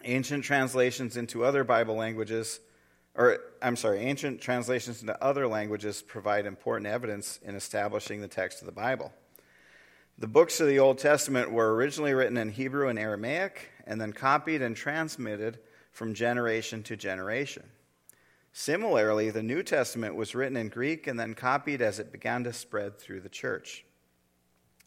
Ancient 0.05 0.45
translations 0.45 1.17
into 1.17 1.45
other 1.45 1.65
Bible 1.65 1.95
languages, 1.95 2.61
or 3.15 3.39
I'm 3.63 3.77
sorry, 3.77 4.01
ancient 4.01 4.41
translations 4.41 5.01
into 5.01 5.23
other 5.23 5.47
languages 5.47 6.03
provide 6.03 6.47
important 6.47 6.87
evidence 6.87 7.39
in 7.43 7.55
establishing 7.55 8.21
the 8.21 8.29
text 8.29 8.61
of 8.61 8.67
the 8.67 8.73
Bible. 8.73 9.13
The 10.19 10.27
books 10.29 10.61
of 10.61 10.69
the 10.69 10.79
Old 10.79 10.99
Testament 10.99 11.51
were 11.51 11.75
originally 11.75 12.15
written 12.15 12.37
in 12.37 12.51
Hebrew 12.51 12.89
and 12.89 12.99
Aramaic 12.99 13.71
and 13.87 14.01
then 14.01 14.13
copied 14.13 14.63
and 14.63 14.77
transmitted 14.77 15.59
from 15.91 16.15
generation 16.15 16.83
to 16.85 16.97
generation. 16.97 17.65
Similarly, 18.53 19.31
the 19.31 19.43
New 19.43 19.65
Testament 19.65 20.15
was 20.15 20.35
written 20.35 20.57
in 20.57 20.69
Greek 20.69 21.09
and 21.09 21.19
then 21.19 21.35
copied 21.35 21.83
as 21.83 21.99
it 21.99 22.13
began 22.13 22.45
to 22.45 22.53
spread 22.53 22.99
through 22.99 23.21
the 23.21 23.29
church. 23.29 23.85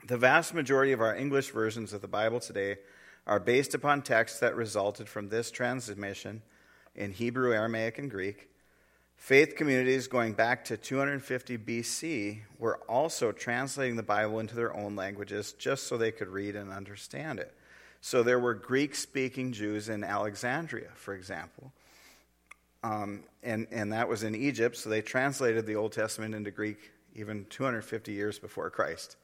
The 0.06 0.18
vast 0.18 0.54
majority 0.54 0.94
of 0.94 1.02
our 1.02 1.16
English 1.16 1.52
versions 1.52 1.92
of 1.92 2.02
the 2.02 2.08
Bible 2.08 2.40
today 2.40 2.78
are 3.26 3.42
based 3.42 3.74
upon 3.74 4.04
texts 4.04 4.40
that 4.40 4.56
resulted 4.56 5.10
from 5.10 5.28
this 5.28 5.52
transmission 5.52 6.42
in 6.98 7.12
Hebrew, 7.12 7.54
Aramaic, 7.54 8.00
and 8.00 8.10
Greek. 8.10 8.50
Faith 9.16 9.56
communities 9.56 10.08
going 10.08 10.34
back 10.34 10.66
to 10.66 10.78
250 10.78 11.58
BC 11.58 12.42
were 12.60 12.78
also 12.88 13.32
translating 13.32 13.96
the 13.96 14.04
Bible 14.04 14.40
into 14.40 14.56
their 14.56 14.76
own 14.76 14.96
languages 14.96 15.54
just 15.54 15.88
so 15.88 15.98
they 15.98 16.12
could 16.12 16.28
read 16.28 16.56
and 16.56 16.72
understand 16.72 17.40
it. 17.40 17.54
So 18.02 18.22
there 18.22 18.40
were 18.40 18.54
Greek 18.54 18.94
speaking 18.94 19.52
Jews 19.52 19.90
in 19.90 20.04
Alexandria, 20.04 20.90
for 20.94 21.16
example, 21.16 21.74
um, 22.84 23.24
and, 23.42 23.68
and 23.72 23.92
that 23.92 24.08
was 24.08 24.24
in 24.24 24.36
Egypt, 24.36 24.78
so 24.78 24.90
they 24.90 25.02
translated 25.02 25.66
the 25.66 25.76
Old 25.76 25.94
Testament 25.94 26.36
into 26.36 26.52
Greek 26.52 26.92
even 27.16 27.46
250 27.50 28.14
years 28.14 28.38
before 28.38 28.70
Christ. 28.70 29.18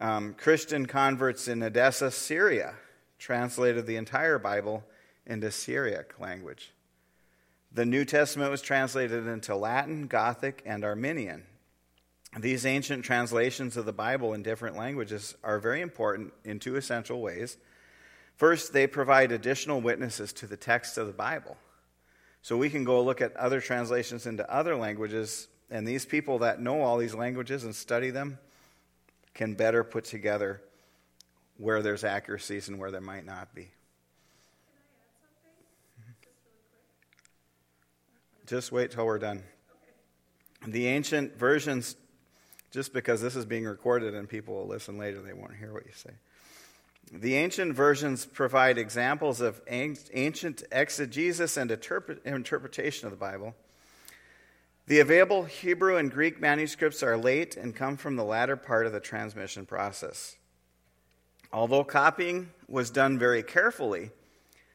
Um, 0.00 0.34
Christian 0.34 0.84
converts 0.84 1.48
in 1.48 1.62
Edessa, 1.62 2.10
Syria, 2.10 2.74
translated 3.18 3.86
the 3.86 3.96
entire 3.96 4.38
Bible 4.38 4.84
into 5.26 5.46
the 5.46 5.52
Syriac 5.52 6.18
language. 6.20 6.72
The 7.72 7.84
New 7.84 8.04
Testament 8.04 8.50
was 8.50 8.62
translated 8.62 9.26
into 9.26 9.54
Latin, 9.54 10.06
Gothic, 10.06 10.62
and 10.64 10.84
Armenian. 10.84 11.44
These 12.38 12.66
ancient 12.66 13.04
translations 13.04 13.76
of 13.76 13.86
the 13.86 13.92
Bible 13.92 14.34
in 14.34 14.42
different 14.42 14.76
languages 14.76 15.34
are 15.42 15.58
very 15.58 15.80
important 15.80 16.32
in 16.44 16.58
two 16.58 16.76
essential 16.76 17.20
ways. 17.20 17.56
First, 18.36 18.72
they 18.72 18.86
provide 18.86 19.32
additional 19.32 19.80
witnesses 19.80 20.32
to 20.34 20.46
the 20.46 20.56
text 20.56 20.98
of 20.98 21.06
the 21.06 21.12
Bible. 21.12 21.56
So 22.42 22.56
we 22.56 22.70
can 22.70 22.84
go 22.84 23.02
look 23.02 23.20
at 23.20 23.34
other 23.36 23.60
translations 23.60 24.26
into 24.26 24.48
other 24.52 24.76
languages, 24.76 25.48
and 25.70 25.88
these 25.88 26.04
people 26.04 26.38
that 26.40 26.60
know 26.60 26.82
all 26.82 26.98
these 26.98 27.14
languages 27.14 27.64
and 27.64 27.74
study 27.74 28.10
them 28.10 28.38
can 29.34 29.54
better 29.54 29.82
put 29.82 30.04
together 30.04 30.62
where 31.56 31.82
there's 31.82 32.04
accuracies 32.04 32.68
and 32.68 32.78
where 32.78 32.90
there 32.90 33.00
might 33.00 33.24
not 33.24 33.54
be. 33.54 33.70
Just 38.46 38.70
wait 38.72 38.92
till 38.92 39.04
we're 39.04 39.18
done. 39.18 39.42
The 40.66 40.86
ancient 40.86 41.36
versions, 41.36 41.96
just 42.70 42.92
because 42.92 43.20
this 43.20 43.36
is 43.36 43.44
being 43.44 43.64
recorded 43.64 44.14
and 44.14 44.28
people 44.28 44.54
will 44.54 44.66
listen 44.66 44.98
later, 44.98 45.20
they 45.20 45.32
won't 45.32 45.54
hear 45.56 45.72
what 45.72 45.84
you 45.84 45.92
say. 45.94 46.10
The 47.12 47.36
ancient 47.36 47.74
versions 47.74 48.26
provide 48.26 48.78
examples 48.78 49.40
of 49.40 49.60
ancient 49.68 50.64
exegesis 50.72 51.56
and 51.56 51.70
interpretation 52.24 53.06
of 53.06 53.12
the 53.12 53.16
Bible. 53.16 53.54
The 54.88 55.00
available 55.00 55.44
Hebrew 55.44 55.96
and 55.96 56.10
Greek 56.10 56.40
manuscripts 56.40 57.02
are 57.02 57.16
late 57.16 57.56
and 57.56 57.74
come 57.74 57.96
from 57.96 58.16
the 58.16 58.24
latter 58.24 58.56
part 58.56 58.86
of 58.86 58.92
the 58.92 59.00
transmission 59.00 59.66
process. 59.66 60.36
Although 61.52 61.84
copying 61.84 62.50
was 62.68 62.90
done 62.90 63.18
very 63.18 63.42
carefully, 63.42 64.10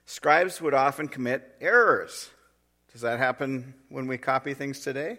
scribes 0.06 0.62
would 0.62 0.74
often 0.74 1.08
commit 1.08 1.56
errors. 1.62 2.30
Does 2.92 3.02
that 3.02 3.20
happen 3.20 3.74
when 3.90 4.08
we 4.08 4.18
copy 4.18 4.54
things 4.54 4.82
today? 4.82 5.18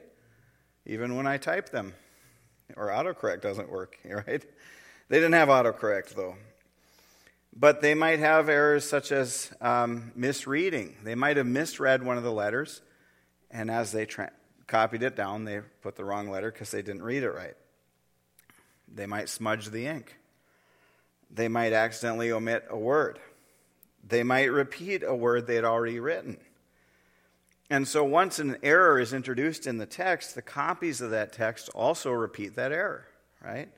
Even 0.84 1.16
when 1.16 1.26
I 1.26 1.38
type 1.38 1.70
them. 1.70 1.94
Or 2.76 2.88
autocorrect 2.88 3.40
doesn't 3.40 3.70
work, 3.70 3.98
right? 4.04 4.44
They 5.08 5.16
didn't 5.16 5.32
have 5.32 5.48
autocorrect, 5.48 6.14
though. 6.14 6.36
But 7.54 7.80
they 7.80 7.94
might 7.94 8.18
have 8.18 8.48
errors 8.48 8.88
such 8.88 9.12
as 9.12 9.52
um, 9.60 10.12
misreading. 10.14 10.96
They 11.02 11.14
might 11.14 11.36
have 11.36 11.46
misread 11.46 12.02
one 12.02 12.16
of 12.16 12.22
the 12.22 12.32
letters, 12.32 12.80
and 13.50 13.70
as 13.70 13.92
they 13.92 14.06
tra- 14.06 14.32
copied 14.66 15.02
it 15.02 15.16
down, 15.16 15.44
they 15.44 15.60
put 15.82 15.96
the 15.96 16.04
wrong 16.04 16.30
letter 16.30 16.50
because 16.50 16.70
they 16.70 16.80
didn't 16.80 17.02
read 17.02 17.22
it 17.22 17.30
right. 17.30 17.54
They 18.94 19.06
might 19.06 19.28
smudge 19.28 19.66
the 19.66 19.86
ink. 19.86 20.16
They 21.30 21.48
might 21.48 21.72
accidentally 21.72 22.30
omit 22.30 22.64
a 22.70 22.78
word. 22.78 23.18
They 24.06 24.22
might 24.22 24.50
repeat 24.50 25.02
a 25.02 25.14
word 25.14 25.46
they 25.46 25.54
had 25.54 25.64
already 25.64 26.00
written. 26.00 26.38
And 27.72 27.88
so 27.88 28.04
once 28.04 28.38
an 28.38 28.58
error 28.62 29.00
is 29.00 29.14
introduced 29.14 29.66
in 29.66 29.78
the 29.78 29.86
text, 29.86 30.34
the 30.34 30.42
copies 30.42 31.00
of 31.00 31.12
that 31.12 31.32
text 31.32 31.70
also 31.70 32.10
repeat 32.10 32.54
that 32.56 32.70
error, 32.70 33.06
right? 33.42 33.70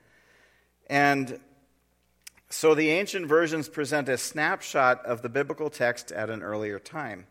And 0.91 1.39
so 2.51 2.75
the 2.75 2.91
ancient 2.91 3.29
versions 3.29 3.69
present 3.69 4.09
a 4.09 4.19
snapshot 4.19 5.07
of 5.07 5.23
the 5.23 5.29
biblical 5.29 5.71
text 5.71 6.11
at 6.11 6.29
an 6.29 6.43
earlier 6.43 6.81
time. 6.81 7.29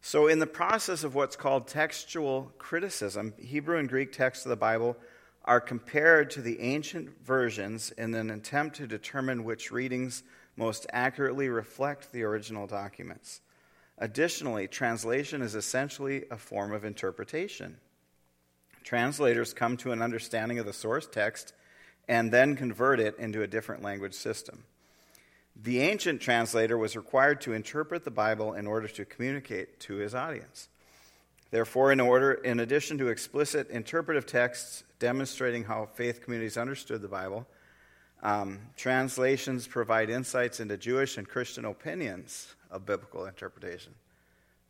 So, 0.00 0.26
in 0.26 0.38
the 0.38 0.46
process 0.46 1.04
of 1.04 1.14
what's 1.14 1.36
called 1.36 1.68
textual 1.68 2.50
criticism, 2.56 3.34
Hebrew 3.38 3.76
and 3.76 3.90
Greek 3.90 4.10
texts 4.10 4.46
of 4.46 4.50
the 4.50 4.56
Bible 4.56 4.96
are 5.44 5.60
compared 5.60 6.30
to 6.30 6.40
the 6.40 6.60
ancient 6.60 7.10
versions 7.26 7.90
in 7.90 8.14
an 8.14 8.30
attempt 8.30 8.76
to 8.76 8.86
determine 8.86 9.44
which 9.44 9.70
readings 9.70 10.22
most 10.56 10.86
accurately 10.94 11.50
reflect 11.50 12.10
the 12.10 12.22
original 12.22 12.66
documents. 12.66 13.42
Additionally, 13.98 14.68
translation 14.68 15.42
is 15.42 15.54
essentially 15.54 16.24
a 16.30 16.36
form 16.36 16.72
of 16.72 16.84
interpretation. 16.84 17.76
Translators 18.84 19.52
come 19.52 19.76
to 19.78 19.92
an 19.92 20.00
understanding 20.00 20.58
of 20.58 20.66
the 20.66 20.72
source 20.72 21.06
text 21.06 21.52
and 22.06 22.32
then 22.32 22.56
convert 22.56 23.00
it 23.00 23.18
into 23.18 23.42
a 23.42 23.46
different 23.46 23.82
language 23.82 24.14
system. 24.14 24.64
The 25.60 25.80
ancient 25.80 26.20
translator 26.20 26.78
was 26.78 26.96
required 26.96 27.40
to 27.42 27.52
interpret 27.52 28.04
the 28.04 28.12
Bible 28.12 28.54
in 28.54 28.66
order 28.68 28.86
to 28.86 29.04
communicate 29.04 29.80
to 29.80 29.96
his 29.96 30.14
audience. 30.14 30.68
Therefore, 31.50 31.90
in 31.90 31.98
order, 31.98 32.32
in 32.32 32.60
addition 32.60 32.98
to 32.98 33.08
explicit 33.08 33.68
interpretive 33.70 34.26
texts 34.26 34.84
demonstrating 35.00 35.64
how 35.64 35.88
faith 35.94 36.22
communities 36.22 36.56
understood 36.56 37.02
the 37.02 37.08
Bible, 37.08 37.46
um, 38.22 38.60
translations 38.76 39.66
provide 39.66 40.10
insights 40.10 40.60
into 40.60 40.76
Jewish 40.76 41.18
and 41.18 41.28
Christian 41.28 41.64
opinions 41.64 42.54
of 42.70 42.86
biblical 42.86 43.26
interpretation. 43.26 43.94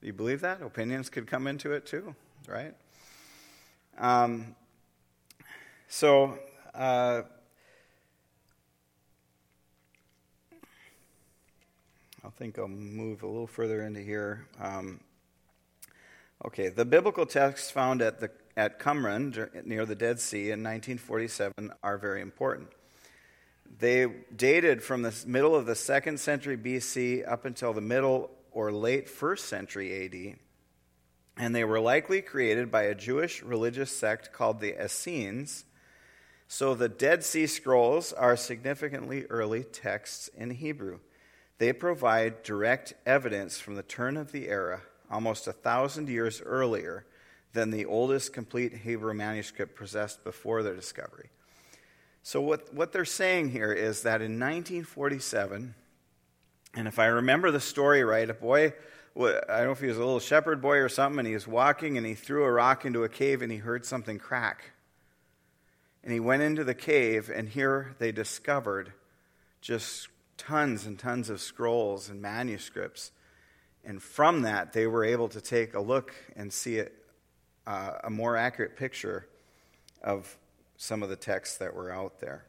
Do 0.01 0.07
you 0.07 0.13
believe 0.13 0.41
that? 0.43 0.63
Opinions 0.63 1.11
could 1.11 1.27
come 1.27 1.47
into 1.47 1.73
it 1.73 1.87
too, 1.87 2.15
right? 2.47 2.75
Um, 3.99 4.55
so, 5.89 6.39
uh, 6.75 7.23
I 12.25 12.31
think 12.37 12.59
I'll 12.59 12.69
move 12.69 13.23
a 13.23 13.27
little 13.27 13.47
further 13.47 13.83
into 13.83 14.01
here. 14.01 14.47
Um, 14.61 15.01
okay, 16.45 16.69
the 16.69 16.85
biblical 16.85 17.27
texts 17.27 17.71
found 17.71 18.03
at, 18.03 18.21
the, 18.21 18.31
at 18.57 18.79
Qumran 18.79 19.65
near 19.65 19.87
the 19.87 19.95
Dead 19.95 20.21
Sea 20.21 20.51
in 20.51 20.63
1947 20.63 21.73
are 21.83 21.97
very 21.97 22.21
important. 22.21 22.69
They 23.77 24.07
dated 24.35 24.83
from 24.83 25.03
the 25.03 25.15
middle 25.27 25.55
of 25.55 25.67
the 25.67 25.75
second 25.75 26.19
century 26.19 26.57
BC 26.57 27.31
up 27.31 27.45
until 27.45 27.73
the 27.73 27.81
middle 27.81 28.31
or 28.51 28.73
late 28.73 29.09
first 29.09 29.47
century 29.47 30.05
AD, 30.05 30.39
and 31.37 31.55
they 31.55 31.65
were 31.65 31.81
likely 31.81 32.23
created 32.23 32.71
by 32.71 32.85
a 32.85 32.95
Jewish 32.95 33.43
religious 33.43 33.91
sect 33.91 34.33
called 34.33 34.61
the 34.61 34.83
Essenes. 34.83 35.65
So 36.49 36.75
the 36.75 36.89
Dead 36.89 37.23
Sea 37.23 37.47
Scrolls 37.47 38.13
are 38.13 38.37
significantly 38.37 39.27
early 39.27 39.63
texts 39.63 40.29
in 40.37 40.51
Hebrew. 40.51 40.99
They 41.59 41.73
provide 41.73 42.43
direct 42.43 42.95
evidence 43.05 43.61
from 43.61 43.75
the 43.75 43.83
turn 43.83 44.17
of 44.17 44.33
the 44.33 44.49
era, 44.49 44.83
almost 45.11 45.47
a 45.47 45.53
thousand 45.53 46.09
years 46.09 46.41
earlier 46.41 47.05
than 47.53 47.71
the 47.71 47.85
oldest 47.85 48.33
complete 48.33 48.73
Hebrew 48.73 49.15
manuscript 49.15 49.77
possessed 49.77 50.25
before 50.25 50.63
their 50.63 50.75
discovery. 50.75 51.31
So, 52.29 52.43
what, 52.43 52.75
what 52.75 52.93
they're 52.93 53.07
saying 53.07 53.53
here 53.53 53.73
is 53.73 54.03
that 54.03 54.21
in 54.21 54.39
1947, 54.39 55.75
and 56.75 56.87
if 56.87 56.99
I 56.99 57.07
remember 57.07 57.51
the 57.51 57.59
story 57.59 58.05
right, 58.05 58.29
a 58.29 58.35
boy, 58.35 58.75
I 59.19 59.31
don't 59.57 59.65
know 59.65 59.71
if 59.71 59.81
he 59.81 59.87
was 59.87 59.97
a 59.97 60.01
little 60.01 60.21
shepherd 60.21 60.61
boy 60.61 60.77
or 60.77 60.91
something, 60.91 61.21
and 61.21 61.27
he 61.27 61.33
was 61.33 61.49
walking 61.49 61.97
and 61.97 62.07
he 62.07 62.13
threw 62.13 62.45
a 62.45 62.53
rock 62.53 62.85
into 62.85 63.03
a 63.03 63.09
cave 63.09 63.41
and 63.41 63.51
he 63.51 63.57
heard 63.57 63.87
something 63.87 64.19
crack. 64.19 64.73
And 66.05 66.13
he 66.13 66.21
went 66.21 66.43
into 66.43 66.65
the 66.65 66.75
cave, 66.75 67.31
and 67.35 67.49
here 67.49 67.97
they 67.99 68.13
discovered 68.13 68.93
just 69.63 70.09
tons 70.37 70.85
and 70.85 70.99
tons 70.99 71.31
of 71.31 71.41
scrolls 71.41 72.11
and 72.11 72.21
manuscripts. 72.21 73.11
And 73.87 74.03
from 74.03 74.43
that, 74.43 74.75
they 74.75 74.87
were 74.87 75.03
able 75.03 75.31
to 75.31 75.41
take 75.41 75.73
a 75.73 75.81
look 75.81 76.15
and 76.37 76.53
see 76.53 76.77
it, 76.77 76.93
uh, 77.67 77.93
a 78.05 78.11
more 78.11 78.37
accurate 78.37 78.77
picture 78.77 79.27
of 80.03 80.37
some 80.79 81.03
of 81.03 81.11
the 81.11 81.17
texts 81.17 81.59
that 81.59 81.75
were 81.75 81.93
out 81.93 82.21
there. 82.21 82.45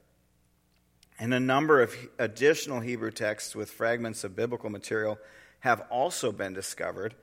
And 1.19 1.34
a 1.34 1.39
number 1.39 1.82
of 1.82 1.93
additional 2.17 2.80
Hebrew 2.80 3.11
texts 3.11 3.53
with 3.53 3.69
fragments 3.69 4.23
of 4.23 4.38
biblical 4.38 4.69
material 4.69 5.19
have 5.59 5.82
also 5.89 6.32
been 6.32 6.53
discovered. 6.53 7.15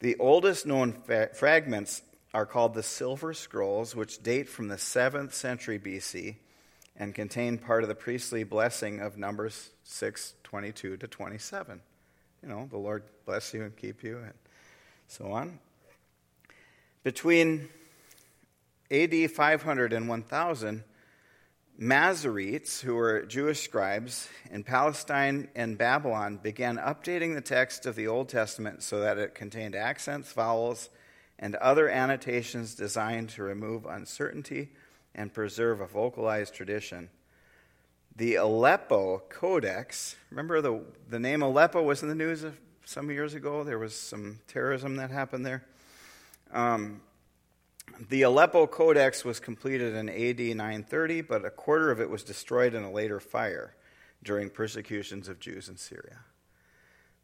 The 0.00 0.16
oldest 0.18 0.66
known 0.66 0.92
fa- 0.92 1.30
fragments 1.34 2.02
are 2.34 2.46
called 2.46 2.74
the 2.74 2.82
Silver 2.82 3.34
Scrolls, 3.34 3.94
which 3.94 4.22
date 4.22 4.48
from 4.48 4.66
the 4.66 4.76
7th 4.76 5.32
century 5.32 5.78
BC 5.78 6.36
and 6.96 7.14
contain 7.14 7.58
part 7.58 7.82
of 7.82 7.88
the 7.88 7.94
priestly 7.94 8.42
blessing 8.42 9.00
of 9.00 9.16
Numbers 9.16 9.70
6 9.84 10.34
22 10.42 10.96
to 10.96 11.06
27. 11.06 11.80
You 12.42 12.48
know, 12.48 12.66
the 12.70 12.78
Lord 12.78 13.04
bless 13.26 13.52
you 13.54 13.62
and 13.62 13.76
keep 13.76 14.02
you, 14.02 14.18
and 14.18 14.34
so 15.06 15.32
on. 15.32 15.58
Between 17.04 17.68
AD 18.90 19.30
500 19.30 19.92
and 19.92 20.08
1000, 20.08 20.84
Masoretes, 21.80 22.80
who 22.80 22.94
were 22.94 23.22
Jewish 23.22 23.62
scribes 23.62 24.28
in 24.50 24.64
Palestine 24.64 25.48
and 25.54 25.78
Babylon, 25.78 26.38
began 26.42 26.76
updating 26.76 27.34
the 27.34 27.40
text 27.40 27.86
of 27.86 27.96
the 27.96 28.06
Old 28.06 28.28
Testament 28.28 28.82
so 28.82 29.00
that 29.00 29.16
it 29.16 29.34
contained 29.34 29.74
accents, 29.74 30.32
vowels, 30.32 30.90
and 31.38 31.54
other 31.56 31.88
annotations 31.88 32.74
designed 32.74 33.30
to 33.30 33.42
remove 33.42 33.86
uncertainty 33.86 34.68
and 35.14 35.32
preserve 35.32 35.80
a 35.80 35.86
vocalized 35.86 36.52
tradition. 36.52 37.08
The 38.16 38.34
Aleppo 38.34 39.22
Codex, 39.30 40.16
remember 40.30 40.60
the, 40.60 40.82
the 41.08 41.18
name 41.18 41.40
Aleppo 41.42 41.82
was 41.82 42.02
in 42.02 42.10
the 42.10 42.14
news 42.14 42.44
some 42.84 43.10
years 43.10 43.32
ago? 43.32 43.64
There 43.64 43.78
was 43.78 43.96
some 43.96 44.40
terrorism 44.48 44.96
that 44.96 45.10
happened 45.10 45.46
there. 45.46 45.64
Um, 46.52 47.00
the 48.08 48.22
Aleppo 48.22 48.66
Codex 48.66 49.24
was 49.26 49.40
completed 49.40 49.94
in 49.94 50.08
AD 50.08 50.56
930, 50.56 51.20
but 51.20 51.44
a 51.44 51.50
quarter 51.50 51.90
of 51.90 52.00
it 52.00 52.08
was 52.08 52.22
destroyed 52.22 52.72
in 52.72 52.82
a 52.82 52.90
later 52.90 53.20
fire 53.20 53.74
during 54.22 54.48
persecutions 54.48 55.28
of 55.28 55.38
Jews 55.38 55.68
in 55.68 55.76
Syria. 55.76 56.20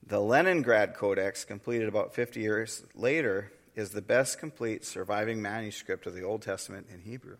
The 0.06 0.20
Leningrad 0.20 0.94
Codex, 0.94 1.44
completed 1.44 1.88
about 1.88 2.14
50 2.14 2.40
years 2.40 2.84
later, 2.94 3.52
is 3.74 3.90
the 3.90 4.02
best 4.02 4.38
complete 4.38 4.84
surviving 4.84 5.40
manuscript 5.40 6.06
of 6.06 6.14
the 6.14 6.22
Old 6.22 6.42
Testament 6.42 6.88
in 6.92 7.00
Hebrew. 7.00 7.36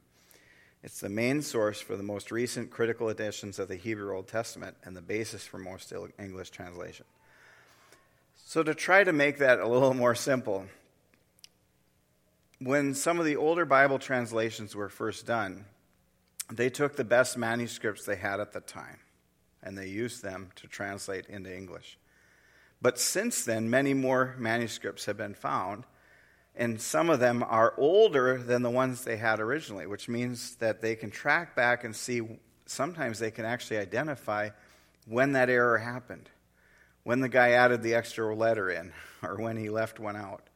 It's 0.83 1.01
the 1.01 1.09
main 1.09 1.43
source 1.43 1.81
for 1.81 1.97
the 1.97 2.03
most 2.03 2.31
recent 2.31 2.71
critical 2.71 3.11
editions 3.11 3.59
of 3.59 3.69
the 3.69 3.77
Hebrew 3.77 4.15
Old 4.15 4.29
Testament 4.29 4.77
and 4.85 4.97
the 4.97 5.03
basis 5.03 5.45
for 5.45 5.59
most 5.59 5.93
English 6.19 6.51
translation. 6.51 7.05
So, 8.37 8.63
to 8.63 8.75
try 8.75 9.05
to 9.05 9.13
make 9.13 9.39
that 9.39 9.59
a 9.59 9.67
little 9.67 9.95
more 9.95 10.15
simple, 10.15 10.67
when 12.59 12.95
some 12.95 13.19
of 13.19 13.25
the 13.25 13.37
older 13.37 13.65
Bible 13.65 13.99
translations 13.99 14.75
were 14.75 14.89
first 14.89 15.27
done, 15.27 15.67
they 16.51 16.71
took 16.71 16.97
the 16.97 17.05
best 17.05 17.37
manuscripts 17.37 18.05
they 18.05 18.17
had 18.17 18.41
at 18.41 18.53
the 18.53 18.61
time 18.61 18.99
and 19.63 19.77
they 19.77 19.89
used 19.89 20.23
them 20.23 20.51
to 20.57 20.69
translate 20.69 21.27
into 21.27 21.55
English. 21.55 21.99
But 22.81 22.99
since 22.99 23.45
then, 23.45 23.69
many 23.69 23.95
more 23.95 24.35
manuscripts 24.39 25.07
have 25.07 25.17
been 25.17 25.35
found 25.35 25.85
and 26.57 26.81
some 26.81 27.11
of 27.11 27.21
them 27.21 27.45
are 27.47 27.75
older 27.77 28.39
than 28.39 28.63
the 28.63 28.71
ones 28.71 29.05
they 29.05 29.19
had 29.19 29.41
originally, 29.41 29.87
which 29.87 30.09
means 30.09 30.57
that 30.57 30.81
they 30.81 30.97
can 30.97 31.11
track 31.11 31.55
back 31.55 31.85
and 31.85 31.95
see, 31.95 32.23
sometimes 32.65 33.19
they 33.19 33.31
can 33.31 33.45
actually 33.45 33.77
identify 33.77 34.49
when 35.07 35.33
that 35.33 35.51
error 35.51 35.77
happened, 35.77 36.31
when 37.03 37.21
the 37.21 37.29
guy 37.29 37.51
added 37.51 37.83
the 37.83 37.95
extra 37.95 38.35
letter 38.35 38.71
in, 38.71 38.93
or 39.23 39.37
when 39.37 39.59
he 39.59 39.69
left 39.69 40.01
one 40.01 40.17
out. 40.17 40.49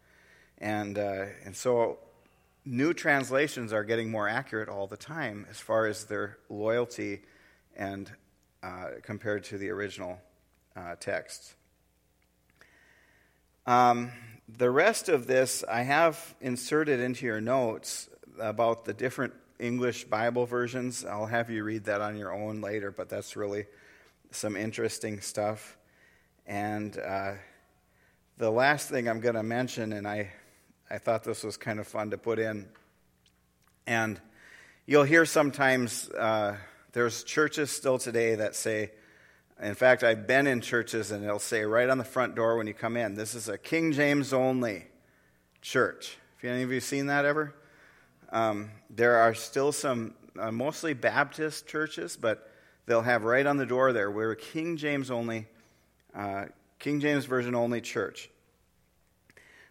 And, 0.61 0.99
uh, 0.99 1.27
and 1.45 1.57
so 1.57 1.99
new 2.65 2.93
translations 2.93 3.73
are 3.73 3.85
getting 3.85 4.11
more 4.11 4.29
accurate 4.29 4.69
all 4.69 4.87
the 4.87 4.97
time 4.97 5.47
as 5.51 5.59
far 5.59 5.87
as 5.87 6.05
their 6.05 6.39
loyalty 6.49 7.23
and 7.77 8.11
uh, 8.63 8.89
compared 9.03 9.45
to 9.45 9.59
the 9.59 9.71
original 9.71 10.21
uh. 10.77 10.95
Um, 13.67 14.11
the 14.49 14.71
rest 14.71 15.09
of 15.09 15.27
this 15.27 15.65
I 15.69 15.83
have 15.83 16.35
inserted 16.41 17.01
into 17.01 17.27
your 17.27 17.41
notes 17.41 18.09
about 18.39 18.85
the 18.85 18.93
different 18.93 19.35
English 19.59 20.05
Bible 20.05 20.47
versions. 20.47 21.05
I'll 21.05 21.27
have 21.27 21.51
you 21.51 21.65
read 21.65 21.85
that 21.85 22.01
on 22.01 22.17
your 22.17 22.33
own 22.33 22.61
later, 22.61 22.91
but 22.91 23.09
that's 23.09 23.37
really 23.37 23.67
some 24.31 24.57
interesting 24.57 25.21
stuff. 25.21 25.77
And 26.47 26.99
uh, 26.99 27.33
the 28.39 28.51
last 28.51 28.89
thing 28.89 29.09
I'm 29.09 29.21
going 29.21 29.35
to 29.35 29.43
mention, 29.43 29.93
and 29.93 30.09
I, 30.09 30.33
I 30.93 30.99
thought 30.99 31.23
this 31.23 31.45
was 31.45 31.57
kind 31.57 31.79
of 31.79 31.87
fun 31.87 32.11
to 32.11 32.19
put 32.19 32.41
in, 32.41 32.67
and 33.87 34.21
you'll 34.87 35.05
hear 35.05 35.25
sometimes 35.25 36.11
uh, 36.11 36.57
there's 36.93 37.23
churches 37.23 37.71
still 37.71 37.97
today 37.97 38.35
that 38.35 38.57
say, 38.57 38.91
in 39.63 39.77
fact, 39.77 40.03
I've 40.03 40.27
been 40.27 40.49
in 40.49 40.61
churches 40.61 41.13
and 41.13 41.25
they'll 41.25 41.39
say 41.39 41.63
right 41.63 41.89
on 41.89 41.99
the 41.99 42.05
front 42.05 42.35
door 42.35 42.57
when 42.57 42.67
you 42.67 42.75
come 42.75 42.97
in, 42.97 43.15
this 43.15 43.37
is 43.37 43.49
a 43.49 43.57
King 43.57 43.93
James 43.93 44.33
only 44.33 44.87
church. 45.63 46.19
Have 46.43 46.51
any 46.51 46.65
of 46.65 46.73
you 46.73 46.81
seen 46.81 47.07
that 47.07 47.25
ever? 47.25 47.55
Um, 48.33 48.71
there 48.89 49.19
are 49.19 49.35
still 49.35 49.71
some 49.71 50.15
uh, 50.37 50.51
mostly 50.51 50.93
Baptist 50.95 51.69
churches, 51.69 52.17
but 52.17 52.51
they'll 52.87 53.03
have 53.03 53.23
right 53.23 53.47
on 53.47 53.59
the 53.59 53.67
door 53.67 53.93
there, 53.93 54.11
we're 54.11 54.33
a 54.33 54.37
King 54.37 54.77
James 54.77 55.09
only, 55.09 55.47
uh, 56.17 56.47
King 56.81 56.99
James 56.99 57.27
Version 57.27 57.55
only 57.55 57.81
church. 57.81 58.29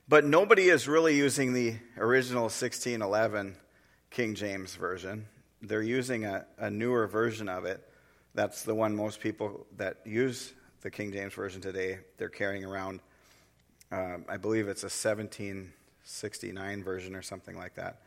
But 0.10 0.26
nobody 0.26 0.70
is 0.70 0.88
really 0.88 1.16
using 1.16 1.54
the 1.54 1.76
original 1.96 2.46
1611 2.46 3.56
King 4.10 4.34
James 4.34 4.74
Version. 4.74 5.28
They're 5.62 5.84
using 5.84 6.26
a, 6.26 6.48
a 6.58 6.72
newer 6.72 7.06
version 7.06 7.48
of 7.48 7.66
it. 7.66 7.88
That's 8.34 8.64
the 8.64 8.74
one 8.74 8.96
most 8.96 9.20
people 9.20 9.68
that 9.78 9.98
use 10.06 10.52
the 10.82 10.90
King 10.90 11.12
James 11.12 11.36
Version 11.36 11.62
today, 11.62 12.00
they're 12.18 12.28
carrying 12.28 12.66
around. 12.66 13.02
Uh, 13.92 14.18
I 14.28 14.38
believe 14.38 14.68
it's 14.68 14.82
a 14.82 14.90
1769 14.90 16.84
version 16.84 17.16
or 17.16 17.22
something 17.22 17.56
like 17.56 17.76
that. 17.76 18.02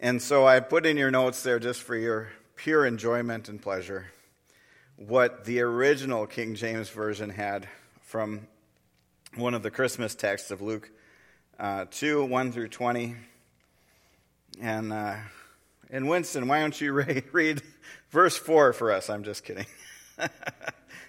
And 0.00 0.22
so 0.22 0.46
I 0.46 0.60
put 0.60 0.86
in 0.86 0.96
your 0.96 1.10
notes 1.10 1.42
there 1.42 1.58
just 1.58 1.82
for 1.82 1.94
your 1.94 2.30
pure 2.56 2.86
enjoyment 2.86 3.50
and 3.50 3.60
pleasure 3.60 4.06
what 4.96 5.44
the 5.44 5.60
original 5.60 6.26
King 6.26 6.54
James 6.54 6.88
Version 6.88 7.28
had 7.28 7.68
from 8.00 8.48
one 9.34 9.52
of 9.52 9.62
the 9.62 9.70
Christmas 9.70 10.14
texts 10.14 10.50
of 10.50 10.62
Luke 10.62 10.90
uh, 11.62 11.84
2 11.92 12.24
1 12.24 12.50
through 12.50 12.68
20. 12.68 13.14
And, 14.60 14.92
uh, 14.92 15.14
and 15.90 16.08
Winston, 16.08 16.48
why 16.48 16.60
don't 16.60 16.78
you 16.78 16.92
read 17.32 17.62
verse 18.10 18.36
4 18.36 18.72
for 18.72 18.90
us? 18.90 19.08
I'm 19.08 19.22
just 19.22 19.44
kidding. 19.44 19.66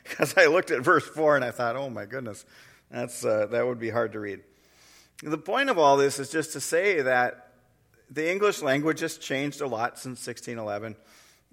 Because 0.03 0.37
I 0.37 0.47
looked 0.47 0.69
at 0.69 0.81
verse 0.81 1.07
4 1.07 1.37
and 1.37 1.45
I 1.45 1.51
thought, 1.51 1.77
oh 1.77 1.89
my 1.89 2.05
goodness, 2.05 2.45
that's, 2.91 3.23
uh, 3.23 3.47
that 3.51 3.65
would 3.65 3.79
be 3.79 3.89
hard 3.89 4.11
to 4.11 4.19
read. 4.19 4.41
The 5.23 5.37
point 5.37 5.69
of 5.69 5.79
all 5.79 5.95
this 5.95 6.19
is 6.19 6.29
just 6.29 6.51
to 6.53 6.59
say 6.59 7.01
that 7.01 7.53
the 8.11 8.29
English 8.29 8.61
language 8.61 8.99
has 8.99 9.17
changed 9.17 9.61
a 9.61 9.65
lot 9.65 9.97
since 9.97 10.27
1611. 10.27 10.97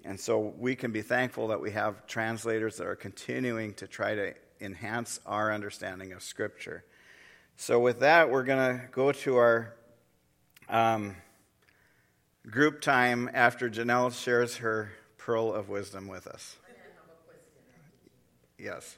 And 0.03 0.19
so 0.19 0.53
we 0.57 0.75
can 0.75 0.91
be 0.91 1.01
thankful 1.01 1.47
that 1.47 1.61
we 1.61 1.71
have 1.71 2.05
translators 2.07 2.75
that 2.75 2.87
are 2.87 2.97
continuing 2.97 3.73
to 3.75 3.87
try 3.87 4.15
to 4.15 4.33
enhance 4.59 5.21
our 5.25 5.53
understanding 5.53 6.11
of 6.11 6.21
Scripture. 6.21 6.83
So, 7.61 7.79
with 7.79 7.99
that, 7.99 8.31
we're 8.31 8.43
going 8.43 8.79
to 8.79 8.87
go 8.87 9.11
to 9.11 9.35
our 9.37 9.75
um, 10.67 11.15
group 12.49 12.81
time 12.81 13.29
after 13.35 13.69
Janelle 13.69 14.11
shares 14.19 14.55
her 14.57 14.89
pearl 15.19 15.53
of 15.53 15.69
wisdom 15.69 16.07
with 16.07 16.25
us. 16.25 16.55
Yes. 18.57 18.97